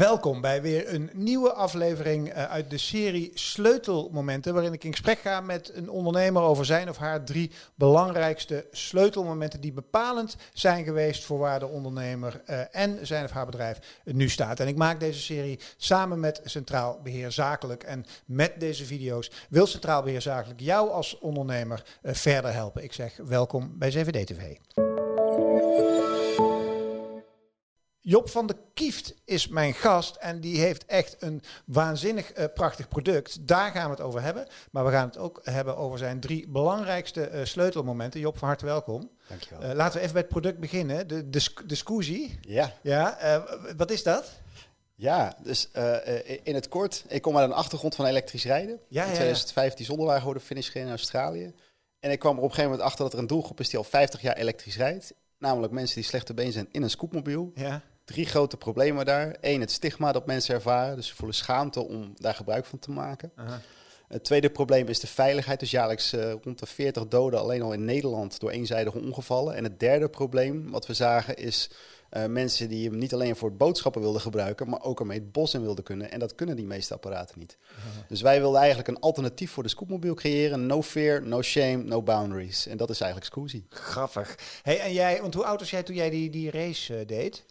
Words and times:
Welkom 0.00 0.40
bij 0.40 0.62
weer 0.62 0.94
een 0.94 1.10
nieuwe 1.12 1.52
aflevering 1.52 2.28
eh, 2.28 2.44
uit 2.44 2.70
de 2.70 2.78
serie 2.78 3.30
Sleutelmomenten, 3.34 4.54
waarin 4.54 4.72
ik 4.72 4.84
in 4.84 4.90
gesprek 4.90 5.18
ga 5.18 5.40
met 5.40 5.72
een 5.74 5.90
ondernemer 5.90 6.42
over 6.42 6.64
zijn 6.64 6.88
of 6.88 6.96
haar 6.96 7.24
drie 7.24 7.50
belangrijkste 7.74 8.66
sleutelmomenten 8.70 9.60
die 9.60 9.72
bepalend 9.72 10.36
zijn 10.52 10.84
geweest 10.84 11.24
voor 11.24 11.38
waar 11.38 11.58
de 11.58 11.66
ondernemer 11.66 12.42
uh, 12.46 12.60
en 12.70 13.06
zijn 13.06 13.24
of 13.24 13.30
haar 13.30 13.46
bedrijf 13.46 14.00
nu 14.04 14.28
staat. 14.28 14.60
En 14.60 14.68
ik 14.68 14.76
maak 14.76 15.00
deze 15.00 15.20
serie 15.20 15.60
samen 15.76 16.20
met 16.20 16.40
Centraal 16.44 17.00
Beheer 17.02 17.32
Zakelijk. 17.32 17.82
En 17.82 18.04
met 18.24 18.60
deze 18.60 18.84
video's 18.84 19.30
wil 19.48 19.66
Centraal 19.66 20.02
Beheer 20.02 20.22
Zakelijk 20.22 20.60
jou 20.60 20.90
als 20.90 21.18
ondernemer 21.18 21.84
uh, 22.02 22.14
verder 22.14 22.52
helpen. 22.52 22.82
Ik 22.82 22.92
zeg 22.92 23.16
welkom 23.24 23.72
bij 23.78 23.88
CVD 23.88 24.26
TV. 24.26 24.56
Job 28.02 28.28
van 28.28 28.46
der 28.46 28.56
Kieft 28.74 29.14
is 29.24 29.48
mijn 29.48 29.74
gast 29.74 30.16
en 30.16 30.40
die 30.40 30.60
heeft 30.60 30.84
echt 30.86 31.16
een 31.18 31.42
waanzinnig 31.66 32.38
uh, 32.38 32.44
prachtig 32.54 32.88
product. 32.88 33.46
Daar 33.48 33.70
gaan 33.70 33.84
we 33.84 33.90
het 33.90 34.00
over 34.00 34.22
hebben. 34.22 34.46
Maar 34.70 34.84
we 34.84 34.90
gaan 34.90 35.06
het 35.06 35.18
ook 35.18 35.40
hebben 35.44 35.76
over 35.76 35.98
zijn 35.98 36.20
drie 36.20 36.48
belangrijkste 36.48 37.30
uh, 37.32 37.44
sleutelmomenten. 37.44 38.20
Job, 38.20 38.38
van 38.38 38.48
harte 38.48 38.64
welkom. 38.64 39.10
Dankjewel. 39.28 39.70
Uh, 39.70 39.76
laten 39.76 39.94
we 39.94 40.00
even 40.00 40.12
bij 40.12 40.22
het 40.22 40.30
product 40.30 40.58
beginnen. 40.58 41.08
De, 41.08 41.30
de, 41.30 41.52
de 41.66 41.74
Scoozy. 41.74 42.30
Ja. 42.40 42.72
ja 42.82 43.44
wat 43.76 43.90
is 43.90 44.02
dat? 44.02 44.40
Ja, 44.94 45.36
dus 45.42 45.70
in 46.42 46.54
het 46.54 46.68
kort, 46.68 47.04
ik 47.08 47.22
kom 47.22 47.36
uit 47.36 47.50
een 47.50 47.56
achtergrond 47.56 47.94
van 47.94 48.06
elektrisch 48.06 48.44
rijden. 48.44 48.80
Ja, 48.88 49.04
in 49.04 49.12
2005 49.12 49.74
die 49.74 49.86
zonderwagen 49.86 50.22
hoorde 50.22 50.40
finish 50.40 50.74
in 50.74 50.88
Australië. 50.88 51.54
En 52.00 52.10
ik 52.10 52.18
kwam 52.18 52.36
er 52.36 52.42
op 52.42 52.44
een 52.44 52.54
gegeven 52.54 52.70
moment 52.70 52.88
achter 52.88 53.04
dat 53.04 53.12
er 53.12 53.18
een 53.18 53.26
doelgroep 53.26 53.60
is 53.60 53.68
die 53.68 53.78
al 53.78 53.84
50 53.84 54.20
jaar 54.20 54.36
elektrisch 54.36 54.76
rijdt. 54.76 55.14
Namelijk 55.38 55.72
mensen 55.72 55.96
die 55.96 56.04
slechte 56.04 56.34
been 56.34 56.52
zijn 56.52 56.68
in 56.70 56.82
een 56.82 56.90
scootmobiel. 56.90 57.50
Ja 57.54 57.82
drie 58.10 58.26
grote 58.26 58.56
problemen 58.56 59.04
daar. 59.04 59.36
Eén, 59.40 59.60
het 59.60 59.70
stigma 59.70 60.12
dat 60.12 60.26
mensen 60.26 60.54
ervaren. 60.54 60.96
Dus 60.96 61.06
ze 61.06 61.14
voelen 61.14 61.36
schaamte 61.36 61.86
om 61.86 62.12
daar 62.16 62.34
gebruik 62.34 62.64
van 62.64 62.78
te 62.78 62.90
maken. 62.90 63.32
Het 64.08 64.24
tweede 64.24 64.50
probleem 64.50 64.88
is 64.88 65.00
de 65.00 65.06
veiligheid. 65.06 65.60
Dus 65.60 65.70
jaarlijks 65.70 66.14
uh, 66.14 66.32
rond 66.42 66.58
de 66.58 66.66
40 66.66 67.08
doden 67.08 67.40
alleen 67.40 67.62
al 67.62 67.72
in 67.72 67.84
Nederland 67.84 68.40
door 68.40 68.50
eenzijdige 68.50 68.98
ongevallen. 68.98 69.54
En 69.54 69.64
het 69.64 69.80
derde 69.80 70.08
probleem 70.08 70.70
wat 70.70 70.86
we 70.86 70.94
zagen 70.94 71.36
is 71.36 71.70
uh, 72.10 72.24
mensen 72.26 72.68
die 72.68 72.88
hem 72.88 72.98
niet 72.98 73.14
alleen 73.14 73.36
voor 73.36 73.52
boodschappen 73.52 74.00
wilden 74.00 74.20
gebruiken, 74.20 74.68
maar 74.68 74.82
ook 74.82 75.00
ermee 75.00 75.18
het 75.18 75.32
bos 75.32 75.54
in 75.54 75.62
wilden 75.62 75.84
kunnen. 75.84 76.10
En 76.10 76.18
dat 76.18 76.34
kunnen 76.34 76.56
die 76.56 76.66
meeste 76.66 76.94
apparaten 76.94 77.38
niet. 77.38 77.56
Dus 78.08 78.20
wij 78.20 78.40
wilden 78.40 78.58
eigenlijk 78.58 78.88
een 78.88 79.00
alternatief 79.00 79.50
voor 79.50 79.62
de 79.62 79.68
scootmobiel 79.68 80.14
creëren. 80.14 80.66
No 80.66 80.82
fear, 80.82 81.22
no 81.22 81.42
shame, 81.42 81.76
no 81.76 82.02
boundaries. 82.02 82.66
En 82.66 82.76
dat 82.76 82.90
is 82.90 83.00
eigenlijk 83.00 83.32
Scoozy. 83.32 83.64
Grappig. 83.68 84.38
Hey, 84.62 84.80
en 84.80 84.92
jij, 84.92 85.20
want 85.20 85.34
hoe 85.34 85.44
oud 85.44 85.60
was 85.60 85.70
jij 85.70 85.82
toen 85.82 85.96
jij 85.96 86.10
die, 86.10 86.30
die 86.30 86.50
race 86.50 87.00
uh, 87.00 87.06
deed? 87.06 87.44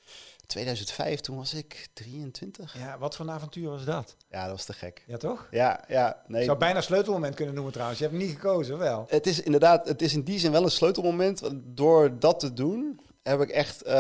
2005, 0.50 1.20
toen 1.20 1.38
was 1.38 1.54
ik 1.54 1.90
23. 1.94 2.78
Ja, 2.78 2.98
wat 2.98 3.16
voor 3.16 3.26
een 3.26 3.32
avontuur 3.32 3.70
was 3.70 3.86
dat? 3.86 4.16
Ja, 4.30 4.42
dat 4.42 4.52
was 4.52 4.66
te 4.66 4.74
gek. 4.74 5.04
Ja, 5.08 5.18
toch? 5.18 5.48
Ja, 5.52 5.84
ja. 5.88 6.24
Nee. 6.28 6.40
Ik 6.40 6.46
zou 6.46 6.58
bijna 6.58 6.82
sleutelmoment 6.82 7.36
kunnen 7.36 7.54
noemen 7.54 7.74
trouwens. 7.74 8.00
Je 8.00 8.06
hebt 8.06 8.18
hem 8.18 8.28
niet 8.28 8.36
gekozen, 8.36 8.78
wel? 8.78 9.06
Het 9.10 9.28
is 9.28 9.42
inderdaad, 9.42 9.88
het 9.88 10.02
is 10.02 10.14
in 10.14 10.24
die 10.24 10.40
zin 10.40 10.52
wel 10.52 10.64
een 10.64 10.72
sleutelmoment. 10.72 11.42
Door 11.54 12.20
dat 12.20 12.40
te 12.40 12.54
doen, 12.54 13.00
heb 13.30 13.42
ik 13.42 13.50
echt 13.50 13.86
uh, 13.88 13.92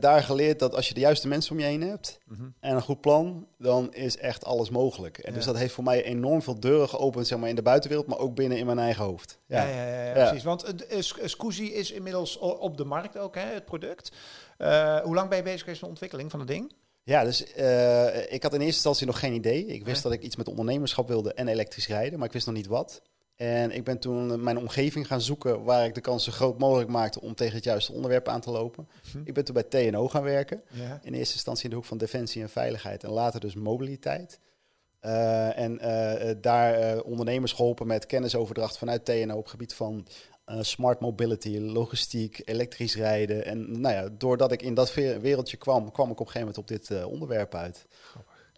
daar 0.00 0.22
geleerd 0.22 0.58
dat 0.58 0.74
als 0.74 0.88
je 0.88 0.94
de 0.94 1.00
juiste 1.00 1.28
mensen 1.28 1.52
om 1.52 1.58
je 1.58 1.64
heen 1.64 1.80
hebt 1.82 2.18
Mhm. 2.26 2.34
mm 2.40 2.44
-hmm. 2.44 2.54
en 2.60 2.74
een 2.74 2.82
goed 2.82 3.00
plan, 3.00 3.46
dan 3.58 3.94
is 3.94 4.16
echt 4.16 4.44
alles 4.44 4.70
mogelijk. 4.70 5.18
En 5.18 5.30
Ja. 5.30 5.36
dus 5.36 5.44
dat 5.46 5.56
heeft 5.56 5.74
voor 5.74 5.84
mij 5.84 6.04
enorm 6.04 6.42
veel 6.42 6.60
deuren 6.60 6.88
geopend, 6.88 7.26
zeg 7.26 7.38
maar, 7.38 7.48
in 7.48 7.54
de 7.54 7.62
buitenwereld, 7.62 8.06
maar 8.08 8.18
ook 8.18 8.34
binnen 8.34 8.58
in 8.58 8.66
mijn 8.66 8.78
eigen 8.78 9.04
hoofd. 9.04 9.38
Ja, 9.46 9.62
ja, 9.64 9.84
ja, 9.86 10.04
ja, 10.06 10.12
precies. 10.12 10.44
Want 10.44 10.74
uh, 10.92 11.00
Scoozy 11.28 11.62
is 11.62 11.90
inmiddels 11.90 12.38
op 12.38 12.76
de 12.76 12.84
markt 12.84 13.18
ook, 13.18 13.34
hè, 13.34 13.40
het 13.54 13.64
product. 13.64 14.12
Uh, 14.58 14.98
hoe 15.00 15.14
lang 15.14 15.28
ben 15.28 15.38
je 15.38 15.44
bezig 15.44 15.60
geweest 15.60 15.80
met 15.80 15.90
de 15.90 15.94
ontwikkeling 15.94 16.30
van 16.30 16.40
het 16.40 16.48
ding? 16.48 16.72
Ja, 17.04 17.24
dus 17.24 17.44
uh, 17.56 18.32
ik 18.32 18.42
had 18.42 18.52
in 18.52 18.58
eerste 18.60 18.74
instantie 18.74 19.06
nog 19.06 19.18
geen 19.18 19.32
idee. 19.32 19.66
Ik 19.66 19.84
wist 19.84 19.96
Ja. 19.96 20.08
dat 20.08 20.12
ik 20.12 20.22
iets 20.22 20.36
met 20.36 20.48
ondernemerschap 20.48 21.08
wilde 21.08 21.34
en 21.34 21.48
elektrisch 21.48 21.88
rijden, 21.88 22.18
maar 22.18 22.26
ik 22.28 22.32
wist 22.34 22.46
nog 22.46 22.54
niet 22.54 22.66
wat. 22.66 23.02
En 23.36 23.70
ik 23.70 23.84
ben 23.84 23.98
toen 23.98 24.42
mijn 24.42 24.58
omgeving 24.58 25.06
gaan 25.06 25.20
zoeken 25.20 25.64
waar 25.64 25.84
ik 25.84 25.94
de 25.94 26.00
kans 26.00 26.24
zo 26.24 26.32
groot 26.32 26.58
mogelijk 26.58 26.90
maakte 26.90 27.20
om 27.20 27.34
tegen 27.34 27.54
het 27.54 27.64
juiste 27.64 27.92
onderwerp 27.92 28.28
aan 28.28 28.40
te 28.40 28.50
lopen. 28.50 28.88
Hm. 29.12 29.18
Ik 29.24 29.34
ben 29.34 29.44
toen 29.44 29.54
bij 29.54 29.62
TNO 29.62 30.08
gaan 30.08 30.22
werken. 30.22 30.62
Ja. 30.70 31.00
In 31.02 31.14
eerste 31.14 31.34
instantie 31.34 31.64
in 31.64 31.70
de 31.70 31.76
hoek 31.76 31.84
van 31.84 31.98
defensie 31.98 32.42
en 32.42 32.50
veiligheid 32.50 33.04
en 33.04 33.10
later 33.10 33.40
dus 33.40 33.54
mobiliteit. 33.54 34.38
Uh, 35.04 35.58
en 35.58 35.78
uh, 35.82 36.30
daar 36.40 36.96
uh, 36.96 37.04
ondernemers 37.04 37.52
geholpen 37.52 37.86
met 37.86 38.06
kennisoverdracht 38.06 38.78
vanuit 38.78 39.04
TNO 39.04 39.36
op 39.36 39.46
gebied 39.46 39.74
van 39.74 40.06
smart 40.60 41.00
mobility, 41.00 41.58
logistiek, 41.58 42.42
elektrisch 42.44 42.96
rijden. 42.96 43.44
En 43.44 43.80
nou 43.80 43.94
ja, 43.94 44.08
doordat 44.18 44.52
ik 44.52 44.62
in 44.62 44.74
dat 44.74 44.94
wereldje 44.94 45.56
kwam, 45.56 45.92
kwam 45.92 46.10
ik 46.10 46.20
op 46.20 46.26
een 46.26 46.32
gegeven 46.32 46.54
moment 46.54 46.58
op 46.58 46.68
dit 46.68 47.04
onderwerp 47.04 47.54
uit. 47.54 47.86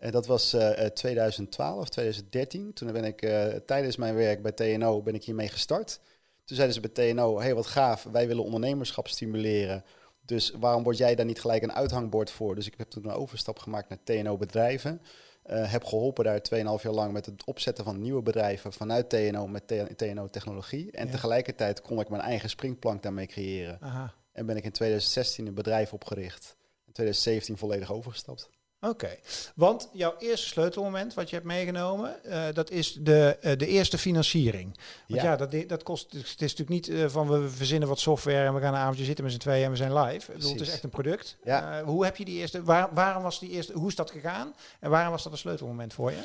En 0.05 0.11
dat 0.11 0.27
was 0.27 0.55
uh, 0.55 0.71
2012, 0.71 1.89
2013. 1.89 2.73
Toen 2.73 2.93
ben 2.93 3.05
ik 3.05 3.23
uh, 3.23 3.47
tijdens 3.47 3.97
mijn 3.97 4.15
werk 4.15 4.43
bij 4.43 4.53
TNO 4.53 5.03
ben 5.03 5.15
ik 5.15 5.25
hiermee 5.25 5.49
gestart. 5.49 6.01
Toen 6.45 6.57
zeiden 6.57 6.75
ze 6.75 6.81
bij 6.91 7.13
TNO, 7.13 7.41
hey 7.41 7.55
wat 7.55 7.67
gaaf, 7.67 8.03
wij 8.13 8.27
willen 8.27 8.45
ondernemerschap 8.45 9.09
stimuleren. 9.09 9.85
Dus 10.21 10.51
waarom 10.61 10.83
word 10.83 10.97
jij 10.97 11.15
daar 11.15 11.27
niet 11.27 11.41
gelijk 11.41 11.63
een 11.63 11.73
uithangbord 11.73 12.31
voor? 12.31 12.55
Dus 12.55 12.67
ik 12.67 12.75
heb 12.77 12.91
toen 12.91 13.05
een 13.05 13.15
overstap 13.15 13.59
gemaakt 13.59 13.89
naar 13.89 13.99
TNO 14.05 14.37
bedrijven. 14.37 15.01
Uh, 15.47 15.71
heb 15.73 15.85
geholpen 15.85 16.25
daar 16.25 16.41
2,5 16.55 16.83
jaar 16.83 16.93
lang 16.93 17.13
met 17.13 17.27
het 17.27 17.45
opzetten 17.45 17.85
van 17.85 18.01
nieuwe 18.01 18.23
bedrijven 18.23 18.73
vanuit 18.73 19.09
TNO 19.09 19.47
met 19.47 19.73
TNO 19.97 20.27
technologie. 20.29 20.91
En 20.91 21.07
Ja. 21.07 21.13
tegelijkertijd 21.13 21.81
kon 21.81 22.01
ik 22.01 22.09
mijn 22.09 22.23
eigen 22.23 22.51
springplank 22.51 23.03
daarmee 23.03 23.27
creëren. 23.27 23.79
Aha. 23.81 24.15
En 24.33 24.47
ben 24.47 24.57
ik 24.57 24.65
in 24.65 24.73
2016 24.73 25.47
een 25.47 25.55
bedrijf 25.55 25.93
opgericht. 25.93 26.57
In 26.87 26.93
2017 26.93 27.59
volledig 27.59 27.93
overgestapt. 27.93 28.49
Oké, 28.89 29.17
want 29.55 29.89
jouw 29.93 30.15
eerste 30.19 30.47
sleutelmoment 30.47 31.15
wat 31.15 31.29
je 31.29 31.35
hebt 31.35 31.47
meegenomen, 31.49 32.17
uh, 32.27 32.45
dat 32.53 32.71
is 32.71 32.93
de, 33.01 33.37
uh, 33.43 33.53
de 33.57 33.67
eerste 33.67 33.99
financiering. 33.99 34.79
Want 35.07 35.23
ja, 35.23 35.31
Ja. 35.31 35.37
dat, 35.37 35.69
dat 35.69 35.83
kost, 35.83 36.13
het 36.13 36.23
is 36.25 36.55
natuurlijk 36.57 36.69
niet 36.69 36.89
uh, 36.89 37.09
van 37.09 37.29
we 37.29 37.49
verzinnen 37.49 37.89
wat 37.89 37.99
software 38.01 38.47
en 38.47 38.55
we 38.55 38.61
gaan 38.61 38.75
een 38.75 38.81
avondje 38.81 39.05
zitten 39.05 39.25
met 39.25 39.33
z'n 39.33 39.39
tweeën 39.39 39.65
en 39.65 39.71
we 39.71 39.77
zijn 39.77 39.99
live. 39.99 40.33
Ik 40.33 40.37
bedoel, 40.39 40.53
het 40.53 40.61
is 40.61 40.71
echt 40.71 40.83
een 40.83 40.91
product. 40.91 41.37
Ja. 41.45 41.83
Hoe 41.85 42.05
heb 42.05 42.17
je 42.17 42.25
die 42.25 42.39
eerste, 42.39 42.63
waar, 42.63 42.89
waarom 42.95 43.23
was 43.23 43.39
die 43.39 43.51
eerste, 43.51 43.73
hoe 43.73 43.89
is 43.89 43.95
dat 43.95 44.11
gegaan 44.11 44.55
en 44.81 44.91
waarom 44.91 45.11
was 45.11 45.23
dat 45.23 45.33
een 45.33 45.39
sleutelmoment 45.39 45.93
voor 45.95 46.11
je? 46.11 46.23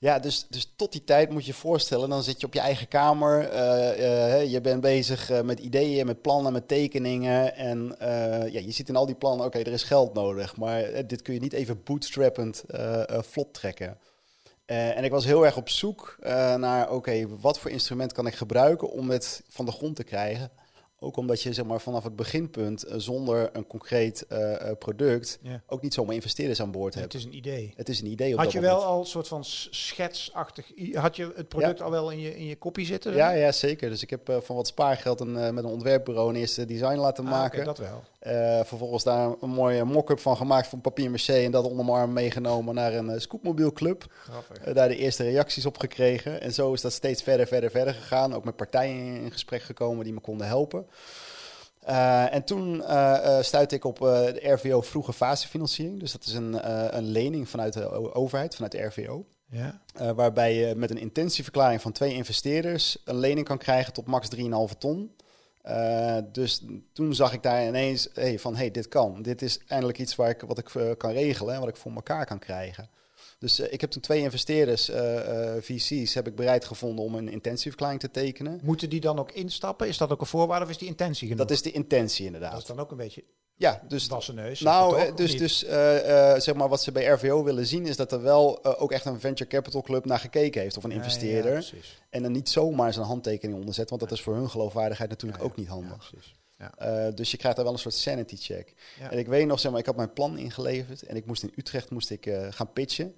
Ja, 0.00 0.18
dus, 0.18 0.46
dus 0.48 0.72
tot 0.76 0.92
die 0.92 1.04
tijd 1.04 1.30
moet 1.30 1.44
je 1.44 1.52
je 1.52 1.58
voorstellen, 1.58 2.08
dan 2.08 2.22
zit 2.22 2.40
je 2.40 2.46
op 2.46 2.54
je 2.54 2.60
eigen 2.60 2.88
kamer. 2.88 3.48
eh, 3.48 4.40
eh, 4.40 4.50
je 4.50 4.60
bent 4.60 4.80
bezig 4.80 5.30
eh, 5.30 5.40
met 5.40 5.58
ideeën, 5.58 6.06
met 6.06 6.22
plannen, 6.22 6.52
met 6.52 6.68
tekeningen. 6.68 7.54
En 7.56 7.96
ja, 8.50 8.60
je 8.60 8.70
ziet 8.70 8.88
in 8.88 8.96
al 8.96 9.06
die 9.06 9.14
plannen, 9.14 9.46
oké, 9.46 9.58
er 9.58 9.72
is 9.72 9.82
geld 9.82 10.14
nodig. 10.14 10.56
Maar 10.56 11.06
dit 11.06 11.22
kun 11.22 11.34
je 11.34 11.40
niet 11.40 11.52
even 11.52 11.82
bootstrappend 11.82 12.64
vlot 13.08 13.54
trekken. 13.54 13.98
En 14.66 15.04
ik 15.04 15.10
was 15.10 15.24
heel 15.24 15.44
erg 15.44 15.56
op 15.56 15.68
zoek 15.68 16.16
naar, 16.56 16.90
oké, 16.90 17.26
wat 17.40 17.58
voor 17.58 17.70
instrument 17.70 18.12
kan 18.12 18.26
ik 18.26 18.34
gebruiken 18.34 18.90
om 18.90 19.10
het 19.10 19.42
van 19.48 19.64
de 19.64 19.72
grond 19.72 19.96
te 19.96 20.04
krijgen? 20.04 20.50
Ook 21.02 21.16
omdat 21.16 21.42
je 21.42 21.52
zeg 21.52 21.64
maar, 21.64 21.80
vanaf 21.80 22.04
het 22.04 22.16
beginpunt 22.16 22.82
eh, 22.82 22.94
zonder 22.98 23.50
een 23.52 23.66
concreet 23.66 24.26
eh, 24.26 24.68
eh, 24.70 24.76
product 24.78 25.38
Ja. 25.42 25.62
ook 25.66 25.82
niet 25.82 25.94
zomaar 25.94 26.14
investeerders 26.14 26.60
aan 26.60 26.70
boord 26.70 26.94
Het 26.94 27.02
hebt. 27.02 27.14
is 27.14 27.24
een 27.24 27.36
idee. 27.36 27.72
Het 27.76 27.88
is 27.88 28.00
een 28.00 28.06
idee. 28.06 28.32
Op 28.32 28.38
Had 28.38 28.52
je 28.52 28.60
wel 28.60 28.70
moment. 28.74 28.90
al 28.92 29.00
een 29.00 29.06
soort 29.06 29.28
van 29.28 29.44
schetsachtig, 29.44 30.66
had 30.92 31.16
je 31.16 31.32
het 31.36 31.48
product 31.48 31.82
al 31.82 31.90
wel 31.90 32.10
in 32.10 32.20
je, 32.20 32.36
in 32.36 32.44
je 32.44 32.56
kopie 32.56 32.86
zitten? 32.86 33.14
Ja, 33.14 33.30
ja, 33.30 33.52
zeker. 33.52 33.88
Dus 33.88 34.02
ik 34.02 34.10
heb 34.10 34.38
van 34.42 34.56
wat 34.56 34.66
spaargeld 34.66 35.20
een, 35.20 35.32
met 35.32 35.64
een 35.64 35.70
ontwerpbureau 35.70 36.28
een 36.28 36.36
eerste 36.36 36.64
design 36.64 36.96
laten 36.96 37.24
Ah, 37.24 37.30
maken. 37.30 37.56
oké, 37.58 37.66
dat 37.66 37.78
wel. 37.78 38.02
Eh, 38.20 38.60
vervolgens 38.64 39.04
daar 39.04 39.30
een 39.40 39.50
mooie 39.50 39.84
mock-up 39.84 40.20
van 40.20 40.36
gemaakt 40.36 40.66
van 40.66 40.80
papier 40.80 41.10
maché 41.10 41.34
en 41.34 41.50
dat 41.50 41.64
onder 41.64 41.84
mijn 41.84 41.96
arm 41.96 42.12
meegenomen 42.12 42.74
naar 42.74 42.94
een 42.94 43.10
uh, 43.10 43.18
scootmobielclub. 43.18 44.06
Grappig. 44.12 44.58
Eh, 44.58 44.74
daar 44.74 44.88
de 44.88 44.96
eerste 44.96 45.22
reacties 45.22 45.66
op 45.66 45.78
gekregen. 45.78 46.40
En 46.40 46.52
zo 46.52 46.72
is 46.72 46.80
dat 46.80 46.92
steeds 46.92 47.22
verder, 47.22 47.46
verder, 47.46 47.70
verder 47.70 47.94
gegaan. 47.94 48.34
Ook 48.34 48.44
met 48.44 48.56
partijen 48.56 49.22
in, 49.22 49.32
gesprek 49.32 49.62
gekomen 49.62 50.04
die 50.04 50.12
me 50.12 50.20
konden 50.20 50.46
helpen. 50.46 50.86
En 52.30 52.44
toen 52.44 52.82
stuitte 53.40 53.74
ik 53.74 53.84
op 53.84 53.98
de 53.98 54.40
RVO 54.42 54.80
vroege 54.80 55.12
fasefinanciering. 55.12 56.00
Dus 56.00 56.12
dat 56.12 56.24
is 56.24 56.32
een, 56.32 56.70
een 56.96 57.04
lening 57.04 57.48
vanuit 57.48 57.72
de 57.72 58.14
overheid, 58.14 58.54
vanuit 58.54 58.72
de 58.72 58.82
RVO. 58.82 59.24
Ja. 59.50 59.80
Waarbij 60.14 60.54
je 60.54 60.74
met 60.74 60.90
een 60.90 60.98
intentieverklaring 60.98 61.80
van 61.80 61.92
twee 61.92 62.14
investeerders 62.14 62.98
een 63.04 63.18
lening 63.18 63.46
kan 63.46 63.58
krijgen 63.58 63.92
tot 63.92 64.06
max 64.06 64.28
3,5 64.36 64.78
ton. 64.78 65.10
Uh, 65.66 66.16
dus 66.32 66.64
toen 66.92 67.14
zag 67.14 67.32
ik 67.32 67.42
daar 67.42 67.66
ineens 67.66 68.08
hey, 68.12 68.38
van, 68.38 68.56
hey, 68.56 68.70
dit 68.70 68.88
kan. 68.88 69.22
Dit 69.22 69.42
is 69.42 69.60
eindelijk 69.66 69.98
iets 69.98 70.16
waar 70.16 70.30
ik, 70.30 70.40
wat 70.40 70.58
ik 70.58 70.74
uh, 70.74 70.90
kan 70.96 71.10
regelen 71.10 71.54
en 71.54 71.60
wat 71.60 71.68
ik 71.68 71.76
voor 71.76 71.92
elkaar 71.92 72.26
kan 72.26 72.38
krijgen. 72.38 72.90
Dus 73.38 73.60
ik 73.60 73.80
heb 73.80 73.90
toen 73.90 74.02
twee 74.02 74.20
investeerders, 74.20 74.90
VC's, 75.60 76.14
heb 76.14 76.26
ik 76.26 76.36
bereid 76.36 76.64
gevonden 76.64 77.04
om 77.04 77.14
een 77.14 77.28
intentieverklaring 77.28 78.00
te 78.00 78.10
tekenen. 78.10 78.60
Moeten 78.62 78.90
die 78.90 79.00
dan 79.00 79.18
ook 79.18 79.32
instappen? 79.32 79.88
Is 79.88 79.98
dat 79.98 80.10
ook 80.10 80.20
een 80.20 80.26
voorwaarde 80.26 80.64
of 80.64 80.70
is 80.70 80.78
die 80.78 80.88
intentie 80.88 81.28
genoeg? 81.28 81.46
Dat 81.46 81.56
is 81.56 81.62
de 81.62 81.70
intentie 81.70 82.26
inderdaad. 82.26 82.50
Dat 82.50 82.60
is 82.60 82.66
dan 82.66 82.78
ook 82.78 82.90
een 82.90 82.96
beetje 82.96 83.24
ja, 83.60 83.82
dus. 83.88 84.08
Neus. 84.32 84.60
Nou, 84.60 85.06
toch, 85.06 85.14
dus, 85.14 85.36
dus 85.36 85.64
uh, 85.64 85.70
zeg 86.36 86.54
maar 86.54 86.68
wat 86.68 86.82
ze 86.82 86.92
bij 86.92 87.06
RVO 87.06 87.44
willen 87.44 87.66
zien 87.66 87.86
is 87.86 87.96
dat 87.96 88.12
er 88.12 88.22
wel 88.22 88.60
uh, 88.66 88.82
ook 88.82 88.92
echt 88.92 89.04
een 89.04 89.20
venture 89.20 89.50
capital 89.50 89.82
club 89.82 90.04
naar 90.04 90.18
gekeken 90.18 90.60
heeft 90.60 90.76
of 90.76 90.84
een 90.84 90.90
investeerder. 90.90 91.70
Ja, 91.72 91.80
en 92.10 92.24
er 92.24 92.30
niet 92.30 92.48
zomaar 92.48 92.92
zijn 92.92 93.06
handtekening 93.06 93.58
onder 93.58 93.74
zet, 93.74 93.88
want 93.88 94.00
dat 94.00 94.12
is 94.12 94.20
voor 94.20 94.34
hun 94.34 94.50
geloofwaardigheid 94.50 95.10
natuurlijk 95.10 95.42
ook 95.42 95.56
niet 95.56 95.68
handig. 95.68 96.12
Dus 97.14 97.30
je 97.30 97.36
krijgt 97.36 97.56
daar 97.56 97.64
wel 97.64 97.74
een 97.74 97.80
soort 97.80 97.94
sanity 97.94 98.36
check. 98.36 98.74
En 99.10 99.18
ik 99.18 99.26
weet 99.26 99.46
nog, 99.46 99.60
zeg 99.60 99.70
maar, 99.70 99.80
ik 99.80 99.86
had 99.86 99.96
mijn 99.96 100.12
plan 100.12 100.38
ingeleverd 100.38 101.02
en 101.02 101.16
ik 101.16 101.26
moest 101.26 101.42
in 101.42 101.52
Utrecht 101.56 101.90
moest 101.90 102.10
ik, 102.10 102.30
gaan 102.50 102.72
pitchen. 102.72 103.16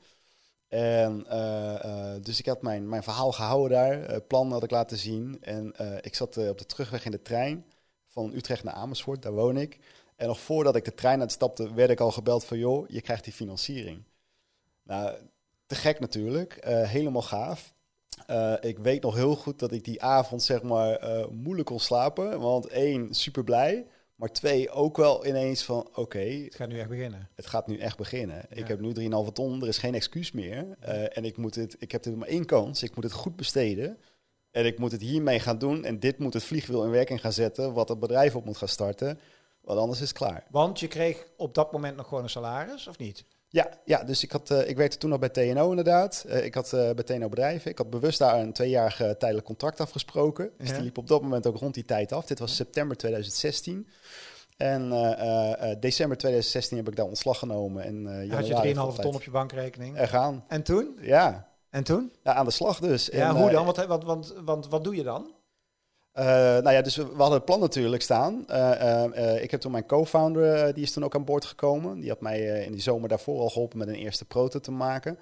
En 0.69 1.27
dus 2.23 2.39
ik 2.39 2.47
had 2.47 2.63
mijn, 2.63 2.89
mijn 2.89 3.03
verhaal 3.03 3.33
gehouden 3.33 3.79
daar, 3.79 4.21
plan 4.21 4.53
had 4.53 4.63
ik 4.63 4.71
laten 4.71 4.99
zien. 4.99 5.39
En 5.41 5.75
ik 6.01 6.15
zat 6.15 6.37
op 6.37 6.59
de 6.59 6.67
terugweg 6.67 7.05
in 7.05 7.11
de 7.11 7.23
trein 7.23 7.65
van 8.07 8.33
Utrecht 8.35 8.65
naar 8.65 8.75
Amersfoort, 8.75 9.23
daar 9.23 9.33
woon 9.33 9.57
ik. 9.57 9.79
En 10.23 10.29
nog 10.29 10.41
voordat 10.41 10.77
ik 10.77 10.85
de 10.85 10.95
trein 10.95 11.21
uitstapte, 11.21 11.75
werd 11.75 11.91
ik 11.91 12.01
al 12.01 12.11
gebeld 12.11 12.45
van... 12.45 12.59
joh, 12.59 12.89
je 12.89 13.01
krijgt 13.01 13.25
die 13.25 13.33
financiering. 13.33 14.03
Nou, 14.83 15.17
te 15.67 15.75
gek 15.75 16.01
natuurlijk. 16.01 16.67
Uh, 16.67 16.89
helemaal 16.89 17.23
gaaf. 17.23 17.75
Uh, 18.31 18.55
ik 18.61 18.79
weet 18.79 19.03
nog 19.03 19.15
heel 19.15 19.37
goed 19.37 19.59
dat 19.59 19.73
ik 19.73 19.85
die 19.85 20.03
avond 20.03 20.43
zeg 20.43 20.63
maar 20.63 21.03
uh, 21.05 21.27
moeilijk 21.29 21.69
kon 21.69 21.81
slapen. 21.81 22.41
Want 22.41 22.67
één, 22.67 23.15
super 23.15 23.45
blij. 23.45 23.87
Maar 24.15 24.33
twee, 24.33 24.71
ook 24.71 24.97
wel 24.97 25.27
ineens 25.27 25.63
van 25.63 25.89
oké. 25.95 26.19
het 26.19 26.55
gaat 26.55 26.69
nu 26.69 26.79
echt 26.79 26.89
beginnen. 26.89 27.29
Het 27.35 27.47
gaat 27.47 27.67
nu 27.67 27.79
echt 27.79 27.97
beginnen. 27.97 28.47
Ik 28.49 28.69
heb 28.69 28.81
nu 28.81 29.11
3,5 29.27 29.33
ton, 29.33 29.63
er 29.63 29.69
is 29.69 29.79
geen 29.79 29.95
excuus 29.95 30.33
meer. 30.33 30.77
en 31.09 31.25
ik, 31.25 31.37
moet 31.37 31.55
het, 31.55 31.77
ik 31.79 31.93
heb 31.93 32.05
er 32.05 32.19
maar 32.19 32.29
één 32.29 32.47
kans. 32.47 32.83
Ik 32.83 32.95
moet 32.95 33.05
het 33.05 33.13
goed 33.13 33.37
besteden. 33.37 33.99
En 34.51 34.67
ik 34.67 34.79
moet 34.79 34.93
het 34.93 35.01
hiermee 35.01 35.41
gaan 35.41 35.59
doen. 35.59 35.85
En 35.85 36.01
dit 36.01 36.19
moet 36.19 36.35
het 36.35 36.45
vliegwiel 36.45 36.85
in 36.85 36.91
werking 36.91 37.21
gaan 37.21 37.33
zetten. 37.33 37.73
Wat 37.73 37.89
het 37.89 38.01
bedrijf 38.01 38.37
op 38.37 38.45
moet 38.45 38.57
gaan 38.57 38.69
starten. 38.69 39.19
Want 39.63 39.79
anders 39.79 40.01
is 40.01 40.09
het 40.09 40.19
klaar. 40.19 40.47
Want 40.51 40.81
je 40.81 40.89
kreeg 40.89 41.27
op 41.37 41.55
dat 41.55 41.73
moment 41.73 41.97
nog 41.97 42.09
gewoon 42.09 42.23
een 42.23 42.31
salaris, 42.31 42.87
of 42.87 42.99
niet? 42.99 43.25
Ja, 43.53 43.69
ja 43.85 44.05
dus 44.05 44.23
ik, 44.23 44.33
had, 44.33 44.51
uh, 44.51 44.69
ik 44.69 44.77
werkte 44.77 44.99
toen 44.99 45.11
nog 45.11 45.19
bij 45.19 45.29
TNO 45.29 45.71
inderdaad. 45.71 46.25
Uh, 46.27 46.45
ik 46.45 46.55
had 46.55 46.73
uh, 46.73 46.91
bij 46.91 47.05
TNO 47.05 47.29
bedrijven. 47.29 47.71
Ik 47.71 47.79
had 47.79 47.91
bewust 47.91 48.19
daar 48.19 48.41
een 48.41 48.53
tweejarig 48.53 48.97
tijdelijk 48.97 49.47
contract 49.47 49.81
afgesproken. 49.81 50.51
Dus 50.59 50.69
ja. 50.69 50.75
die 50.75 50.83
liep 50.83 50.99
op 50.99 51.09
dat 51.09 51.23
moment 51.23 51.47
ook 51.47 51.57
rond 51.57 51.75
die 51.75 51.85
tijd 51.85 52.13
af. 52.13 52.27
Dit 52.27 52.39
was 52.39 52.57
september 52.57 52.97
2016. 52.97 53.89
En 54.57 54.89
december 55.81 56.17
2016 56.17 56.77
heb 56.77 56.89
ik 56.89 56.97
daar 56.97 57.07
ontslag 57.07 57.39
genomen. 57.39 57.85
En, 57.85 58.31
had 58.31 58.47
je 58.47 58.75
3,5 58.75 59.01
ton 59.01 59.15
op 59.15 59.23
je 59.23 59.31
bankrekening? 59.31 59.99
Er 59.99 60.09
gaan. 60.09 60.45
En 60.49 60.63
toen? 60.63 60.99
Ja. 61.01 61.49
En 61.71 61.85
toen? 61.85 62.13
Ja, 62.23 62.35
aan 62.35 62.45
de 62.45 62.51
slag 62.51 62.81
dus. 62.81 63.07
Ja, 63.07 63.29
en, 63.29 63.37
hoe 63.37 63.51
dan? 63.51 63.65
Wat, 63.67 63.87
wat, 63.87 64.05
wat, 64.05 64.35
wat, 64.45 64.69
wat 64.69 64.85
doe 64.85 64.97
je 64.97 65.03
dan? 65.03 65.31
Uh, 66.19 66.25
nou 66.25 66.71
ja, 66.71 66.83
dus 66.83 66.97
we, 66.97 67.07
hadden 67.17 67.33
het 67.33 67.45
plan 67.45 67.61
natuurlijk 67.61 68.03
staan. 68.03 68.45
Uh, 68.51 69.05
uh, 69.17 69.43
ik 69.43 69.51
heb 69.51 69.61
toen 69.61 69.73
mijn 69.73 69.87
co-founder, 69.87 70.75
die 70.75 70.83
is 70.83 70.93
toen 70.93 71.05
ook 71.05 71.15
aan 71.15 71.25
boord 71.25 71.45
gekomen. 71.45 72.01
Die 72.01 72.09
had 72.09 72.21
mij 72.21 72.65
in 72.65 72.73
die 72.73 72.81
zomer 72.81 73.09
daarvoor 73.09 73.41
al 73.41 73.49
geholpen 73.49 73.79
met 73.79 73.89
een 73.89 73.95
eerste 73.95 74.25
proto 74.25 74.59
te 74.59 74.71
maken. 74.71 75.19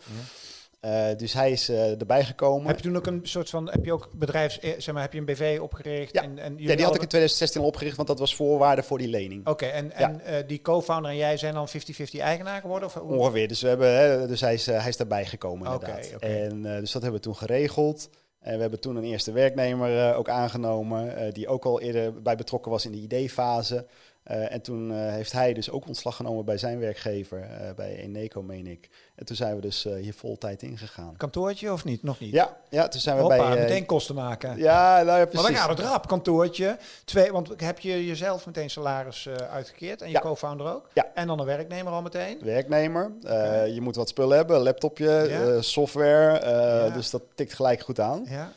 Mhm. 0.80 1.16
dus 1.16 1.32
hij 1.32 1.52
is 1.52 1.68
erbij 1.68 2.24
gekomen. 2.24 2.66
Heb 2.66 2.76
je 2.76 2.82
toen 2.82 2.96
ook 2.96 3.06
een 3.06 3.20
soort 3.22 3.50
van, 3.50 3.70
heb 3.70 3.84
je 3.84 3.92
ook 3.92 4.08
bedrijfs, 4.12 4.58
zeg 4.58 4.92
maar, 4.92 5.02
heb 5.02 5.12
je 5.12 5.18
een 5.18 5.24
BV 5.24 5.58
opgericht? 5.62 6.14
Ja, 6.14 6.22
en, 6.22 6.38
en 6.38 6.54
ja 6.56 6.74
die 6.74 6.84
had 6.84 6.94
ik 6.94 7.02
in 7.02 7.08
2016 7.08 7.60
al 7.60 7.66
opgericht, 7.66 7.96
want 7.96 8.08
dat 8.08 8.18
was 8.18 8.34
voorwaarde 8.34 8.82
voor 8.82 8.98
die 8.98 9.08
lening. 9.08 9.40
Oké, 9.40 9.50
okay, 9.50 9.70
en, 9.70 9.92
ja. 9.98 10.20
en 10.20 10.46
die 10.46 10.62
co-founder 10.62 11.10
en 11.10 11.16
jij 11.16 11.36
zijn 11.36 11.54
dan 11.54 11.68
50-50 11.68 11.72
eigenaar 12.18 12.60
geworden? 12.60 12.88
Of 12.88 12.96
Ongeveer, 12.96 13.48
dus, 13.48 13.60
we 13.60 13.68
hebben, 13.68 14.28
dus 14.28 14.40
hij, 14.40 14.54
is, 14.54 14.66
hij 14.66 14.88
is 14.88 14.96
daarbij 14.96 15.26
gekomen 15.26 15.72
inderdaad. 15.72 16.06
Okay, 16.06 16.14
okay. 16.14 16.42
En 16.42 16.62
dus 16.62 16.92
dat 16.92 17.02
hebben 17.02 17.20
we 17.20 17.26
toen 17.26 17.36
geregeld. 17.36 18.08
En 18.40 18.54
we 18.54 18.60
hebben 18.60 18.80
toen 18.80 18.96
een 18.96 19.04
eerste 19.04 19.32
werknemer 19.32 20.10
uh, 20.10 20.18
ook 20.18 20.28
aangenomen, 20.28 21.26
uh, 21.26 21.32
die 21.32 21.48
ook 21.48 21.64
al 21.64 21.80
eerder 21.80 22.22
bij 22.22 22.36
betrokken 22.36 22.70
was 22.70 22.84
in 22.84 22.92
de 22.92 22.98
ideefase. 22.98 23.86
Uh, 24.30 24.52
en 24.52 24.60
toen 24.60 24.92
heeft 24.92 25.32
hij 25.32 25.52
dus 25.52 25.70
ook 25.70 25.86
ontslag 25.86 26.16
genomen 26.16 26.44
bij 26.44 26.58
zijn 26.58 26.78
werkgever, 26.78 27.48
bij 27.76 27.96
Eneco, 27.96 28.42
meen 28.42 28.66
ik. 28.66 28.88
En 29.14 29.26
toen 29.26 29.36
zijn 29.36 29.54
we 29.54 29.60
dus 29.60 29.86
hier 30.00 30.14
vol 30.14 30.38
tijd 30.38 30.62
ingegaan. 30.62 31.16
Kantoortje 31.16 31.72
of 31.72 31.84
niet? 31.84 32.02
Nog 32.02 32.20
niet? 32.20 32.32
Ja, 32.32 32.56
ja 32.68 32.88
toen 32.88 33.00
zijn 33.00 33.16
we 33.16 33.22
Hoppa, 33.22 33.48
bij... 33.48 33.58
meteen 33.58 33.86
kosten 33.86 34.14
maken. 34.14 34.56
Ja, 34.56 35.02
nou 35.02 35.18
ja, 35.18 35.24
precies. 35.24 35.42
Maar 35.42 35.52
dan 35.52 35.60
gaat 35.60 35.78
het 35.78 35.86
rap, 35.86 36.08
kantoortje. 36.08 36.78
Twee, 37.04 37.32
want 37.32 37.60
heb 37.60 37.78
je 37.78 38.06
jezelf 38.06 38.46
meteen 38.46 38.70
salaris 38.70 39.28
uitgekeerd 39.50 40.02
en 40.02 40.06
je 40.06 40.12
ja. 40.12 40.20
co-founder 40.20 40.74
ook? 40.74 40.88
Ja. 40.94 41.06
En 41.14 41.26
dan 41.26 41.40
een 41.40 41.46
werknemer 41.46 41.92
al 41.92 42.02
meteen? 42.02 42.38
Werknemer. 42.42 43.12
Okay. 43.22 43.70
Je 43.70 43.80
moet 43.80 43.96
wat 43.96 44.08
spullen 44.08 44.36
hebben, 44.36 44.60
laptopje, 44.60 45.26
ja. 45.28 45.62
software. 45.62 46.40
Ja. 46.44 46.88
Dus 46.88 47.10
dat 47.10 47.22
tikt 47.34 47.54
gelijk 47.54 47.80
goed 47.80 48.00
aan. 48.00 48.26
Ja. 48.28 48.52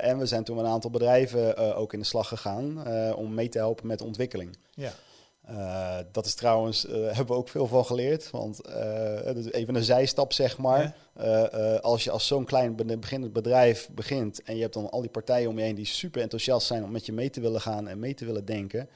En 0.00 0.18
we 0.18 0.26
zijn 0.26 0.44
toen 0.44 0.56
met 0.56 0.64
een 0.64 0.70
aantal 0.70 0.90
bedrijven 0.90 1.76
ook 1.76 1.92
in 1.92 1.98
de 1.98 2.04
slag 2.04 2.28
gegaan 2.28 2.86
om 3.14 3.34
mee 3.34 3.48
te 3.48 3.58
helpen 3.58 3.86
met 3.86 3.98
de 3.98 4.04
ontwikkeling. 4.04 4.56
Ja. 4.74 4.92
Dat 6.12 6.26
is 6.26 6.34
trouwens, 6.34 6.82
hebben 7.16 7.26
we 7.26 7.32
ook 7.34 7.48
veel 7.48 7.66
van 7.66 7.84
geleerd. 7.84 8.30
Want 8.30 8.66
even 9.50 9.74
een 9.74 9.84
zijstap, 9.84 10.32
zeg 10.32 10.58
maar. 10.58 10.96
Ja. 11.14 11.76
als 11.76 12.04
je 12.04 12.10
als 12.10 12.26
zo'n 12.26 12.44
klein 12.44 12.76
beginnend 13.00 13.32
bedrijf 13.32 13.88
begint 13.92 14.42
en 14.42 14.54
je 14.54 14.62
hebt 14.62 14.74
dan 14.74 14.90
al 14.90 15.00
die 15.00 15.10
partijen 15.10 15.48
om 15.48 15.58
je 15.58 15.64
heen 15.64 15.74
die 15.74 15.84
super 15.84 16.22
enthousiast 16.22 16.66
zijn 16.66 16.84
om 16.84 16.90
met 16.90 17.06
je 17.06 17.12
mee 17.12 17.30
te 17.30 17.40
willen 17.40 17.60
gaan 17.60 17.88
en 17.88 17.98
mee 17.98 18.14
te 18.14 18.24
willen 18.24 18.44
denken. 18.44 18.88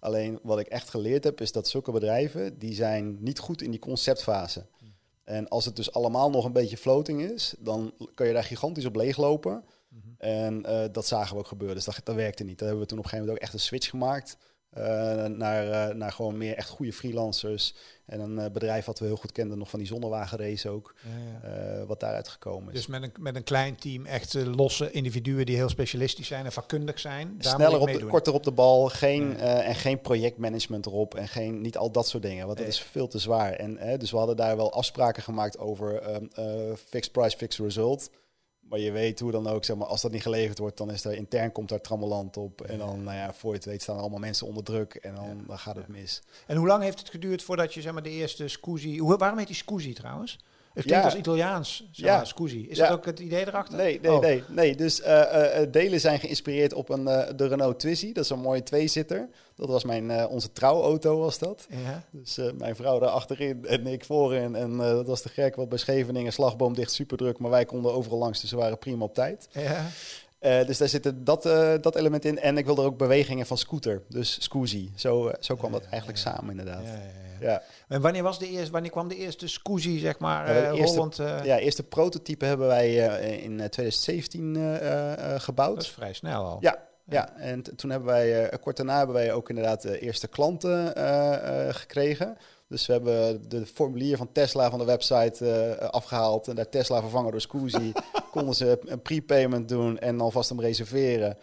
Alleen 0.00 0.38
wat 0.42 0.58
ik 0.58 0.66
echt 0.66 0.90
geleerd 0.90 1.24
heb, 1.24 1.40
is 1.40 1.52
dat 1.52 1.68
zulke 1.68 1.92
bedrijven, 1.92 2.58
die 2.58 2.74
zijn 2.74 3.16
niet 3.20 3.38
goed 3.38 3.62
in 3.62 3.70
die 3.70 3.80
conceptfase. 3.80 4.66
Hm. 4.78 4.84
En 5.24 5.48
als 5.48 5.64
het 5.64 5.76
dus 5.76 5.92
allemaal 5.92 6.30
nog 6.30 6.44
een 6.44 6.52
beetje 6.52 6.76
floating 6.76 7.22
is, 7.30 7.54
dan 7.58 7.94
kan 8.14 8.26
je 8.26 8.32
daar 8.32 8.44
gigantisch 8.44 8.84
op 8.84 8.96
leeglopen. 8.96 9.64
En 10.18 10.62
uh, 10.66 10.84
dat 10.92 11.06
zagen 11.06 11.34
we 11.34 11.38
ook 11.38 11.46
gebeuren. 11.46 11.76
Dus 11.76 11.84
dat, 11.84 12.00
dat 12.04 12.14
werkte 12.14 12.44
niet. 12.44 12.58
Daar 12.58 12.68
hebben 12.68 12.84
we 12.84 12.90
toen 12.90 12.98
op 12.98 13.04
een 13.04 13.10
gegeven 13.10 13.32
moment 13.32 13.36
ook 13.36 13.42
echt 13.42 13.52
een 13.52 13.68
switch 13.68 13.90
gemaakt. 13.90 14.36
Uh, 14.78 15.24
naar, 15.24 15.90
uh, 15.90 15.94
naar 15.94 16.12
gewoon 16.12 16.36
meer 16.36 16.54
echt 16.54 16.68
goede 16.68 16.92
freelancers. 16.92 17.74
En 18.06 18.20
een 18.20 18.52
bedrijf 18.52 18.84
wat 18.84 18.98
we 18.98 19.04
heel 19.04 19.16
goed 19.16 19.32
kenden, 19.32 19.58
nog 19.58 19.70
van 19.70 19.78
die 19.78 19.88
zonnewagenrace 19.88 20.68
ook. 20.68 20.94
Ja, 21.42 21.48
ja. 21.48 21.86
wat 21.86 22.00
daaruit 22.00 22.28
gekomen 22.28 22.68
is. 22.68 22.74
Dus 22.74 22.86
met 22.86 23.02
een, 23.02 23.12
met 23.18 23.36
een 23.36 23.44
klein 23.44 23.76
team, 23.76 24.06
echt 24.06 24.34
losse 24.34 24.90
individuen 24.90 25.46
die 25.46 25.56
heel 25.56 25.68
specialistisch 25.68 26.26
zijn 26.26 26.44
en 26.44 26.52
vakkundig 26.52 26.98
zijn. 26.98 27.34
Daar 27.38 27.54
Sneller 27.54 27.80
op 27.80 27.92
de, 27.92 28.06
korter 28.06 28.32
op 28.32 28.44
de 28.44 28.50
bal. 28.50 28.88
Geen, 28.88 29.28
ja. 29.28 29.62
en 29.62 29.74
geen 29.74 30.00
projectmanagement 30.00 30.86
erop. 30.86 31.14
En 31.14 31.28
geen, 31.28 31.60
niet 31.60 31.76
al 31.76 31.90
dat 31.90 32.08
soort 32.08 32.22
dingen. 32.22 32.46
Want 32.46 32.58
dat 32.58 32.66
is 32.66 32.80
veel 32.80 33.08
te 33.08 33.18
zwaar. 33.18 33.52
En, 33.52 33.98
dus 33.98 34.10
we 34.10 34.16
hadden 34.16 34.36
daar 34.36 34.56
wel 34.56 34.72
afspraken 34.72 35.22
gemaakt 35.22 35.58
over 35.58 36.14
um, 36.14 36.30
fixed 36.76 37.12
price, 37.12 37.36
fixed 37.36 37.64
result. 37.64 38.10
Maar 38.68 38.78
je 38.78 38.92
weet 38.92 39.20
hoe 39.20 39.30
dan 39.30 39.46
ook, 39.46 39.64
zeg 39.64 39.76
maar, 39.76 39.86
als 39.86 40.02
dat 40.02 40.12
niet 40.12 40.22
geleverd 40.22 40.58
wordt, 40.58 40.76
dan 40.76 40.90
is 40.90 41.04
er 41.04 41.14
intern 41.14 41.52
komt 41.52 41.68
daar 41.68 41.80
trammeland 41.80 42.36
op. 42.36 42.60
En 42.60 42.78
dan, 42.78 43.02
nou 43.02 43.16
ja, 43.16 43.34
voor 43.34 43.50
je 43.50 43.56
het 43.56 43.66
weet 43.66 43.82
staan 43.82 43.98
allemaal 43.98 44.18
mensen 44.18 44.46
onder 44.46 44.64
druk 44.64 44.94
en 44.94 45.14
dan, 45.14 45.28
ja. 45.28 45.46
dan 45.46 45.58
gaat 45.58 45.76
het 45.76 45.88
mis. 45.88 46.22
En 46.46 46.56
hoe 46.56 46.66
lang 46.66 46.82
heeft 46.82 46.98
het 46.98 47.10
geduurd 47.10 47.42
voordat 47.42 47.74
je, 47.74 47.80
zeg 47.80 47.92
maar, 47.92 48.02
de 48.02 48.10
eerste 48.10 48.48
scusi... 48.48 48.98
Hoe, 48.98 49.16
waarom 49.16 49.38
heet 49.38 49.46
die 49.46 49.56
scusi 49.56 49.92
trouwens? 49.92 50.38
Het 50.74 50.84
klinkt 50.84 51.04
ja. 51.04 51.10
als 51.10 51.18
Italiaans, 51.18 51.88
ja. 51.92 52.24
scusi. 52.24 52.68
Is 52.68 52.78
dat 52.78 52.90
ook 52.90 53.04
het 53.04 53.18
idee 53.18 53.46
erachter? 53.46 53.76
Nee, 53.76 54.00
nee, 54.00 54.12
oh. 54.12 54.20
nee, 54.20 54.44
nee. 54.48 54.76
Dus 54.76 55.00
uh, 55.00 55.06
uh, 55.06 55.66
delen 55.70 56.00
zijn 56.00 56.20
geïnspireerd 56.20 56.72
op 56.72 56.88
een, 56.88 57.04
de 57.36 57.46
Renault 57.46 57.78
Twizy. 57.78 58.12
Dat 58.12 58.24
is 58.24 58.30
een 58.30 58.38
mooie 58.38 58.62
tweezitter. 58.62 59.28
Dat 59.56 59.68
was 59.68 59.84
mijn, 59.84 60.26
onze 60.26 60.52
trouwauto 60.52 61.18
was 61.18 61.38
dat. 61.38 61.66
Ja. 61.68 62.04
Dus 62.10 62.38
mijn 62.58 62.76
vrouw 62.76 62.98
daar 62.98 63.08
achterin 63.08 63.66
en 63.66 63.86
ik 63.86 64.04
voorin. 64.04 64.54
En 64.54 64.76
dat 64.76 65.06
was 65.06 65.20
te 65.20 65.28
gek, 65.28 65.56
want 65.56 65.68
bij 65.68 65.78
Scheveningen 65.78 66.32
slagboom 66.32 66.74
dicht 66.74 66.92
super 66.92 67.16
druk. 67.16 67.38
Maar 67.38 67.50
wij 67.50 67.64
konden 67.64 67.92
overal 67.92 68.18
langs, 68.18 68.40
dus 68.40 68.50
we 68.50 68.56
waren 68.56 68.78
prima 68.78 69.04
op 69.04 69.14
tijd. 69.14 69.48
Ja. 69.50 69.86
Uh, 70.40 70.66
dus 70.66 70.78
daar 70.78 70.88
zit 70.88 71.12
dat, 71.14 71.46
uh, 71.46 71.74
dat 71.80 71.96
element 71.96 72.24
in. 72.24 72.38
En 72.38 72.58
ik 72.58 72.64
wilde 72.64 72.80
er 72.80 72.86
ook 72.86 72.96
bewegingen 72.96 73.46
van 73.46 73.58
scooter. 73.58 74.02
Dus 74.08 74.42
Scoozy. 74.42 74.88
Zo, 74.94 75.26
uh, 75.28 75.34
zo 75.40 75.56
kwam 75.56 75.72
ja, 75.72 75.78
dat 75.78 75.88
eigenlijk 75.88 76.18
ja, 76.18 76.30
samen 76.30 76.50
inderdaad. 76.50 76.84
Ja, 77.40 77.62
En 77.92 78.00
wanneer, 78.00 78.22
was 78.22 78.38
de 78.38 78.48
eerste, 78.48 78.72
wanneer 78.72 78.90
kwam 78.90 79.08
de 79.08 79.16
eerste 79.16 79.48
Scoozy, 79.48 79.98
zeg 79.98 80.18
maar, 80.18 80.48
eerste, 80.48 80.94
Holland? 80.94 81.16
Ja, 81.16 81.58
eerste 81.58 81.82
prototype 81.82 82.44
hebben 82.44 82.66
wij 82.66 82.94
in 83.42 83.56
2017 83.56 84.56
gebouwd. 85.38 85.74
Dat 85.74 85.84
is 85.84 85.90
vrij 85.90 86.12
snel 86.12 86.44
al. 86.44 86.56
Ja, 86.60 86.88
ja. 87.08 87.36
en 87.36 87.76
toen 87.76 87.90
hebben 87.90 88.08
wij, 88.08 88.50
kort 88.60 88.76
daarna 88.76 88.96
hebben 88.96 89.14
wij 89.14 89.32
ook 89.32 89.48
inderdaad 89.48 89.82
de 89.82 89.98
eerste 89.98 90.28
klanten 90.28 90.92
gekregen. 91.74 92.36
Dus 92.72 92.86
we 92.86 92.92
hebben 92.92 93.48
de 93.48 93.66
formulier 93.66 94.16
van 94.16 94.32
Tesla 94.32 94.70
van 94.70 94.78
de 94.78 94.84
website 94.84 95.44
uh, 95.80 95.88
afgehaald 95.88 96.48
en 96.48 96.54
daar 96.54 96.68
Tesla 96.68 97.00
vervangen 97.00 97.30
door 97.30 97.40
Scoozy. 97.40 97.92
konden 98.30 98.54
ze 98.54 98.80
een 98.84 99.02
prepayment 99.02 99.68
doen 99.68 99.98
en 99.98 100.20
alvast 100.20 100.48
hem 100.48 100.60
reserveren. 100.60 101.36